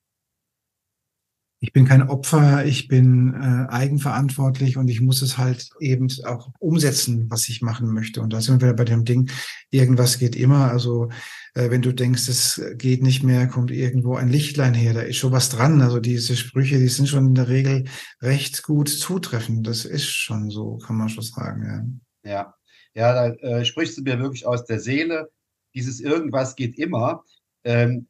ich 1.63 1.71
bin 1.71 1.85
kein 1.85 2.09
Opfer, 2.09 2.65
ich 2.65 2.89
bin 2.89 3.33
äh, 3.35 3.71
eigenverantwortlich 3.71 4.75
und 4.75 4.89
ich 4.89 4.99
muss 4.99 5.21
es 5.21 5.37
halt 5.37 5.69
eben 5.79 6.09
auch 6.25 6.51
umsetzen, 6.59 7.27
was 7.29 7.47
ich 7.47 7.61
machen 7.61 7.93
möchte. 7.93 8.21
Und 8.21 8.33
da 8.33 8.41
sind 8.41 8.61
wir 8.61 8.73
bei 8.73 8.83
dem 8.83 9.05
Ding, 9.05 9.31
irgendwas 9.71 10.19
geht 10.19 10.35
immer. 10.35 10.69
Also 10.69 11.07
äh, 11.53 11.69
wenn 11.69 11.81
du 11.81 11.93
denkst, 11.93 12.27
es 12.27 12.61
geht 12.75 13.01
nicht 13.01 13.23
mehr, 13.23 13.47
kommt 13.47 13.71
irgendwo 13.71 14.17
ein 14.17 14.27
Lichtlein 14.27 14.73
her, 14.73 14.93
da 14.93 14.99
ist 14.99 15.15
schon 15.15 15.31
was 15.31 15.47
dran. 15.47 15.81
Also 15.81 16.01
diese 16.01 16.35
Sprüche, 16.35 16.79
die 16.79 16.89
sind 16.89 17.07
schon 17.07 17.27
in 17.27 17.35
der 17.35 17.47
Regel 17.47 17.85
recht 18.21 18.63
gut 18.63 18.89
zutreffend. 18.89 19.65
Das 19.65 19.85
ist 19.85 20.09
schon 20.09 20.49
so, 20.49 20.79
kann 20.79 20.97
man 20.97 21.07
schon 21.07 21.23
sagen. 21.23 22.01
Ja, 22.25 22.29
ja, 22.29 22.53
ja 22.93 23.13
da 23.13 23.35
äh, 23.35 23.63
sprichst 23.63 23.97
du 23.97 24.01
mir 24.01 24.19
wirklich 24.19 24.45
aus 24.45 24.65
der 24.65 24.81
Seele. 24.81 25.29
Dieses 25.73 26.01
irgendwas 26.01 26.57
geht 26.57 26.77
immer. 26.77 27.23
Ähm, 27.63 28.07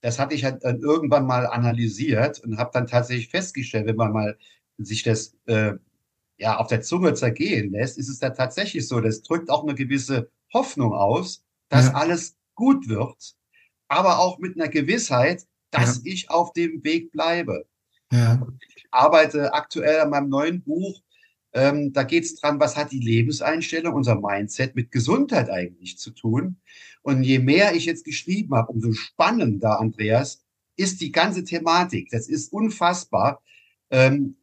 das 0.00 0.18
hatte 0.18 0.34
ich 0.34 0.44
halt 0.44 0.64
dann 0.64 0.80
irgendwann 0.80 1.26
mal 1.26 1.46
analysiert 1.46 2.40
und 2.40 2.58
habe 2.58 2.70
dann 2.72 2.86
tatsächlich 2.86 3.28
festgestellt, 3.28 3.86
wenn 3.86 3.96
man 3.96 4.12
mal 4.12 4.38
sich 4.78 5.02
das 5.02 5.36
äh, 5.46 5.74
ja 6.36 6.56
auf 6.56 6.68
der 6.68 6.82
Zunge 6.82 7.14
zergehen 7.14 7.72
lässt, 7.72 7.98
ist 7.98 8.08
es 8.08 8.18
da 8.18 8.30
tatsächlich 8.30 8.86
so. 8.86 9.00
Das 9.00 9.22
drückt 9.22 9.50
auch 9.50 9.64
eine 9.64 9.74
gewisse 9.74 10.30
Hoffnung 10.52 10.92
aus, 10.92 11.42
dass 11.68 11.86
ja. 11.86 11.94
alles 11.94 12.36
gut 12.54 12.88
wird, 12.88 13.34
aber 13.88 14.18
auch 14.18 14.38
mit 14.38 14.56
einer 14.56 14.68
Gewissheit, 14.68 15.46
dass 15.70 15.96
ja. 15.96 16.12
ich 16.12 16.30
auf 16.30 16.52
dem 16.52 16.82
Weg 16.84 17.12
bleibe. 17.12 17.66
Ja. 18.12 18.46
Ich 18.74 18.86
arbeite 18.90 19.52
aktuell 19.52 20.00
an 20.00 20.10
meinem 20.10 20.28
neuen 20.28 20.62
Buch. 20.62 21.00
Ähm, 21.52 21.92
da 21.92 22.02
geht 22.02 22.24
es 22.24 22.36
dran, 22.36 22.60
was 22.60 22.76
hat 22.76 22.92
die 22.92 23.00
Lebenseinstellung, 23.00 23.94
unser 23.94 24.20
Mindset 24.20 24.74
mit 24.76 24.90
Gesundheit 24.90 25.50
eigentlich 25.50 25.98
zu 25.98 26.10
tun. 26.10 26.60
Und 27.02 27.22
je 27.22 27.38
mehr 27.38 27.74
ich 27.74 27.86
jetzt 27.86 28.04
geschrieben 28.04 28.54
habe, 28.54 28.72
umso 28.72 28.92
spannender, 28.92 29.80
Andreas, 29.80 30.44
ist 30.76 31.00
die 31.00 31.10
ganze 31.12 31.44
Thematik. 31.44 32.10
Das 32.10 32.28
ist 32.28 32.52
unfassbar, 32.52 33.42
ähm, 33.90 34.36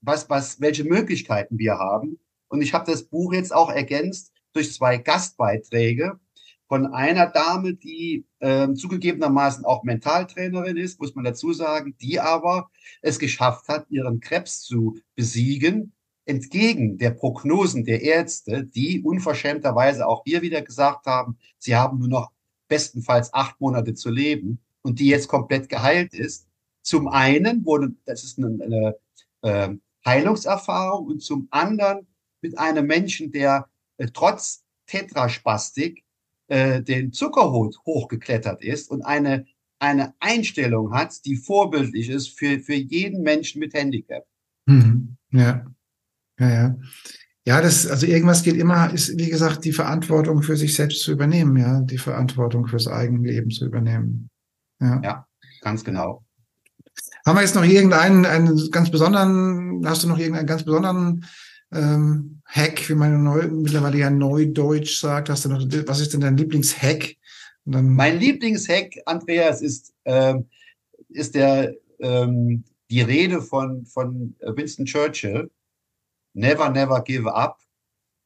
was, 0.00 0.30
was, 0.30 0.60
welche 0.60 0.84
Möglichkeiten 0.84 1.58
wir 1.58 1.78
haben. 1.78 2.18
Und 2.48 2.62
ich 2.62 2.74
habe 2.74 2.90
das 2.90 3.04
Buch 3.04 3.32
jetzt 3.32 3.54
auch 3.54 3.70
ergänzt 3.70 4.32
durch 4.52 4.72
zwei 4.72 4.96
Gastbeiträge 4.96 6.18
von 6.66 6.86
einer 6.94 7.26
Dame, 7.26 7.74
die 7.74 8.24
äh, 8.38 8.72
zugegebenermaßen 8.72 9.64
auch 9.64 9.84
Mentaltrainerin 9.84 10.76
ist, 10.76 11.00
muss 11.00 11.14
man 11.14 11.24
dazu 11.24 11.52
sagen, 11.52 11.96
die 12.00 12.18
aber 12.20 12.70
es 13.02 13.18
geschafft 13.18 13.68
hat, 13.68 13.90
ihren 13.90 14.20
Krebs 14.20 14.62
zu 14.62 14.98
besiegen 15.14 15.92
entgegen 16.30 16.96
der 16.96 17.10
Prognosen 17.10 17.84
der 17.84 18.02
Ärzte, 18.02 18.64
die 18.64 19.02
unverschämterweise 19.02 20.06
auch 20.06 20.22
hier 20.24 20.42
wieder 20.42 20.62
gesagt 20.62 21.06
haben, 21.06 21.36
sie 21.58 21.74
haben 21.74 21.98
nur 21.98 22.08
noch 22.08 22.30
bestenfalls 22.68 23.34
acht 23.34 23.60
Monate 23.60 23.94
zu 23.94 24.10
leben 24.10 24.60
und 24.82 25.00
die 25.00 25.08
jetzt 25.08 25.28
komplett 25.28 25.68
geheilt 25.68 26.14
ist. 26.14 26.46
Zum 26.82 27.08
einen 27.08 27.66
wurde, 27.66 27.94
das 28.04 28.22
ist 28.24 28.38
eine, 28.38 28.64
eine 28.64 28.96
äh, 29.42 29.74
Heilungserfahrung 30.06 31.06
und 31.06 31.20
zum 31.20 31.48
anderen 31.50 32.06
mit 32.40 32.56
einem 32.58 32.86
Menschen, 32.86 33.32
der 33.32 33.68
äh, 33.98 34.06
trotz 34.14 34.62
Tetraspastik 34.86 36.04
äh, 36.46 36.80
den 36.80 37.12
Zuckerhut 37.12 37.76
hochgeklettert 37.84 38.62
ist 38.62 38.88
und 38.90 39.02
eine, 39.02 39.46
eine 39.80 40.14
Einstellung 40.20 40.94
hat, 40.94 41.24
die 41.24 41.36
vorbildlich 41.36 42.08
ist 42.08 42.38
für, 42.38 42.60
für 42.60 42.74
jeden 42.74 43.22
Menschen 43.22 43.58
mit 43.58 43.74
Handicap. 43.74 44.26
Mhm. 44.66 45.16
Ja. 45.32 45.66
Ja, 46.40 46.48
ja. 46.48 46.76
Ja, 47.46 47.62
das, 47.62 47.86
also 47.86 48.06
irgendwas 48.06 48.42
geht 48.42 48.56
immer, 48.56 48.92
ist, 48.92 49.16
wie 49.18 49.30
gesagt, 49.30 49.64
die 49.64 49.72
Verantwortung 49.72 50.42
für 50.42 50.56
sich 50.56 50.74
selbst 50.74 51.02
zu 51.02 51.12
übernehmen, 51.12 51.56
ja, 51.56 51.80
die 51.80 51.98
Verantwortung 51.98 52.66
fürs 52.66 52.86
eigene 52.86 53.26
Leben 53.26 53.50
zu 53.50 53.66
übernehmen. 53.66 54.30
Ja, 54.80 55.00
ja 55.02 55.26
ganz 55.62 55.82
genau. 55.82 56.22
Haben 57.26 57.36
wir 57.36 57.42
jetzt 57.42 57.54
noch 57.54 57.64
irgendeinen, 57.64 58.26
einen 58.26 58.70
ganz 58.70 58.90
besonderen, 58.90 59.82
hast 59.86 60.04
du 60.04 60.08
noch 60.08 60.18
irgendeinen 60.18 60.46
ganz 60.46 60.64
besonderen 60.64 61.24
ähm, 61.72 62.42
Hack, 62.44 62.88
wie 62.88 62.94
man 62.94 63.22
neu, 63.22 63.48
mittlerweile 63.48 63.98
ja 63.98 64.10
Neudeutsch 64.10 65.00
sagt? 65.00 65.30
Hast 65.30 65.44
du 65.44 65.48
noch, 65.48 65.60
was 65.86 66.00
ist 66.00 66.12
denn 66.12 66.20
dein 66.20 66.36
Lieblingshack? 66.36 67.16
mein 67.64 68.18
Lieblingshack, 68.18 68.96
Andreas, 69.06 69.60
ist, 69.60 69.92
ähm, 70.04 70.48
ist 71.08 71.34
der, 71.34 71.74
ähm, 72.00 72.64
die 72.90 73.02
Rede 73.02 73.42
von, 73.42 73.86
von 73.86 74.34
Winston 74.40 74.86
Churchill 74.86 75.50
Never, 76.32 76.70
never 76.70 77.02
give 77.02 77.32
up. 77.32 77.60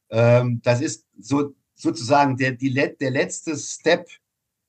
Ähm, 0.09 0.61
das 0.63 0.81
ist 0.81 1.05
so, 1.19 1.53
sozusagen 1.73 2.37
der, 2.37 2.51
die, 2.51 2.73
der 2.73 3.11
letzte 3.11 3.55
Step 3.57 4.07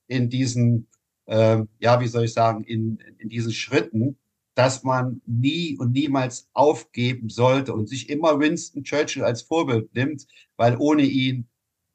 in 0.07 0.31
diesen, 0.31 0.89
ähm, 1.27 1.69
ja, 1.79 2.01
wie 2.01 2.09
soll 2.09 2.25
ich 2.25 2.33
sagen, 2.33 2.65
in, 2.65 2.99
in 3.19 3.29
diesen 3.29 3.53
Schritten, 3.53 4.19
dass 4.55 4.83
man 4.85 5.21
nie 5.27 5.77
und 5.79 5.93
niemals 5.93 6.49
aufgeben 6.55 7.29
sollte 7.29 7.75
und 7.75 7.89
sich 7.89 8.09
immer 8.09 8.41
Winston 8.41 8.85
Churchill 8.85 9.23
als 9.23 9.43
Vorbild 9.43 9.95
nimmt, 9.95 10.27
weil 10.57 10.77
ohne 10.79 11.03
ihn 11.03 11.47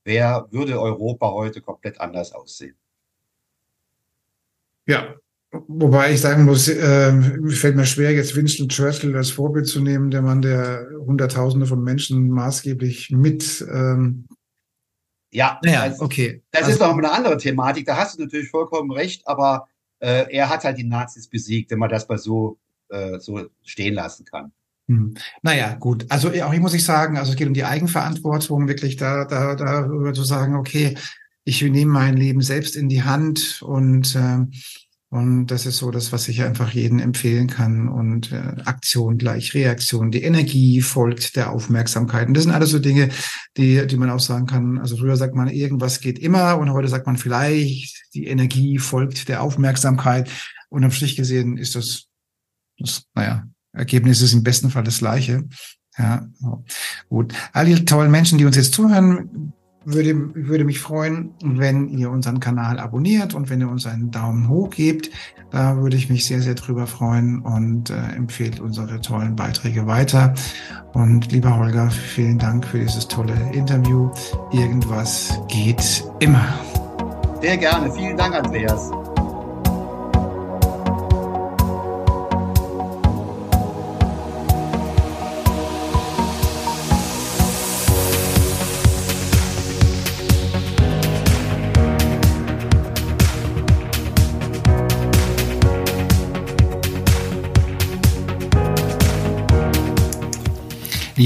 wer 0.03 0.47
würde 0.51 0.79
Europa 0.79 1.31
heute 1.31 1.61
komplett 1.61 1.99
anders 1.99 2.31
aussehen. 2.33 2.75
Ja, 4.85 5.15
Wobei 5.51 6.13
ich 6.13 6.21
sagen 6.21 6.45
muss, 6.45 6.69
äh, 6.69 7.11
fällt 7.49 7.75
mir 7.75 7.85
schwer, 7.85 8.13
jetzt 8.13 8.35
Winston 8.37 8.69
Churchill 8.69 9.15
als 9.17 9.31
Vorbild 9.31 9.67
zu 9.67 9.81
nehmen, 9.81 10.09
der 10.09 10.21
Mann, 10.21 10.41
der 10.41 10.87
Hunderttausende 11.05 11.65
von 11.65 11.83
Menschen 11.83 12.29
maßgeblich 12.29 13.11
mit. 13.11 13.65
Ähm 13.69 14.27
ja, 15.29 15.59
naja, 15.63 15.93
okay. 15.99 16.41
Das 16.51 16.63
also, 16.63 16.73
ist 16.73 16.79
noch 16.79 16.97
eine 16.97 17.11
andere 17.11 17.37
Thematik. 17.37 17.85
Da 17.85 17.97
hast 17.97 18.17
du 18.17 18.23
natürlich 18.23 18.49
vollkommen 18.49 18.91
recht, 18.91 19.27
aber 19.27 19.67
äh, 19.99 20.25
er 20.33 20.49
hat 20.49 20.63
halt 20.63 20.77
die 20.77 20.85
Nazis 20.85 21.27
besiegt, 21.27 21.71
wenn 21.71 21.79
man 21.79 21.89
das 21.89 22.07
mal 22.07 22.17
so, 22.17 22.57
äh, 22.89 23.19
so 23.19 23.41
stehen 23.63 23.93
lassen 23.93 24.23
kann. 24.25 24.53
Hm. 24.87 25.15
Naja, 25.41 25.75
gut. 25.75 26.05
Also 26.09 26.29
auch 26.29 26.51
hier 26.51 26.59
muss 26.61 26.73
ich 26.73 26.85
sagen, 26.85 27.17
also 27.17 27.31
es 27.31 27.37
geht 27.37 27.47
um 27.47 27.53
die 27.53 27.65
Eigenverantwortung, 27.65 28.69
wirklich 28.69 28.95
da, 28.95 29.25
da, 29.25 29.55
darüber 29.55 30.13
zu 30.13 30.23
sagen, 30.23 30.55
okay, 30.55 30.97
ich 31.43 31.61
nehme 31.61 31.91
mein 31.91 32.17
Leben 32.17 32.41
selbst 32.41 32.75
in 32.75 32.87
die 32.87 33.03
Hand 33.03 33.61
und 33.61 34.15
äh, 34.15 34.45
und 35.11 35.47
das 35.47 35.65
ist 35.65 35.77
so 35.77 35.91
das, 35.91 36.13
was 36.13 36.29
ich 36.29 36.41
einfach 36.41 36.71
jedem 36.71 36.99
empfehlen 36.99 37.47
kann. 37.47 37.89
Und 37.89 38.31
äh, 38.31 38.55
Aktion 38.63 39.17
gleich 39.17 39.53
Reaktion. 39.53 40.09
Die 40.09 40.23
Energie 40.23 40.79
folgt 40.79 41.35
der 41.35 41.51
Aufmerksamkeit. 41.51 42.29
Und 42.29 42.33
das 42.33 42.45
sind 42.45 42.53
alles 42.53 42.69
so 42.69 42.79
Dinge, 42.79 43.09
die, 43.57 43.85
die 43.87 43.97
man 43.97 44.09
auch 44.09 44.21
sagen 44.21 44.45
kann. 44.45 44.77
Also 44.77 44.95
früher 44.95 45.17
sagt 45.17 45.35
man, 45.35 45.49
irgendwas 45.49 45.99
geht 45.99 46.17
immer 46.17 46.57
und 46.57 46.71
heute 46.71 46.87
sagt 46.87 47.07
man 47.07 47.17
vielleicht, 47.17 48.05
die 48.13 48.27
Energie 48.27 48.77
folgt 48.77 49.27
der 49.27 49.43
Aufmerksamkeit. 49.43 50.29
Und 50.69 50.85
am 50.85 50.91
Strich 50.91 51.17
gesehen 51.17 51.57
ist 51.57 51.75
das, 51.75 52.07
das 52.79 53.03
naja, 53.13 53.45
Ergebnis 53.73 54.21
ist 54.21 54.31
im 54.31 54.43
besten 54.43 54.69
Fall 54.69 54.85
das 54.85 54.99
gleiche. 54.99 55.43
Ja, 55.97 56.25
gut. 57.09 57.33
All 57.51 57.65
die 57.65 57.83
tollen 57.83 58.11
Menschen, 58.11 58.37
die 58.37 58.45
uns 58.45 58.55
jetzt 58.55 58.73
zuhören, 58.73 59.51
würde, 59.83 60.35
würde 60.35 60.63
mich 60.63 60.79
freuen, 60.79 61.31
wenn 61.43 61.89
ihr 61.89 62.11
unseren 62.11 62.39
Kanal 62.39 62.79
abonniert 62.79 63.33
und 63.33 63.49
wenn 63.49 63.61
ihr 63.61 63.69
uns 63.69 63.85
einen 63.85 64.11
Daumen 64.11 64.47
hoch 64.49 64.69
gebt. 64.69 65.09
Da 65.51 65.77
würde 65.77 65.97
ich 65.97 66.09
mich 66.09 66.25
sehr, 66.25 66.41
sehr 66.41 66.55
drüber 66.55 66.87
freuen 66.87 67.39
und 67.39 67.89
äh, 67.89 67.95
empfehlt 68.15 68.59
unsere 68.59 69.01
tollen 69.01 69.35
Beiträge 69.35 69.87
weiter. 69.87 70.33
Und 70.93 71.31
lieber 71.31 71.57
Holger, 71.57 71.89
vielen 71.89 72.37
Dank 72.37 72.65
für 72.65 72.79
dieses 72.79 73.07
tolle 73.07 73.35
Interview. 73.53 74.09
Irgendwas 74.51 75.39
geht 75.47 76.03
immer. 76.19 76.47
Sehr 77.41 77.57
gerne. 77.57 77.91
Vielen 77.91 78.17
Dank, 78.17 78.35
Andreas. 78.35 78.91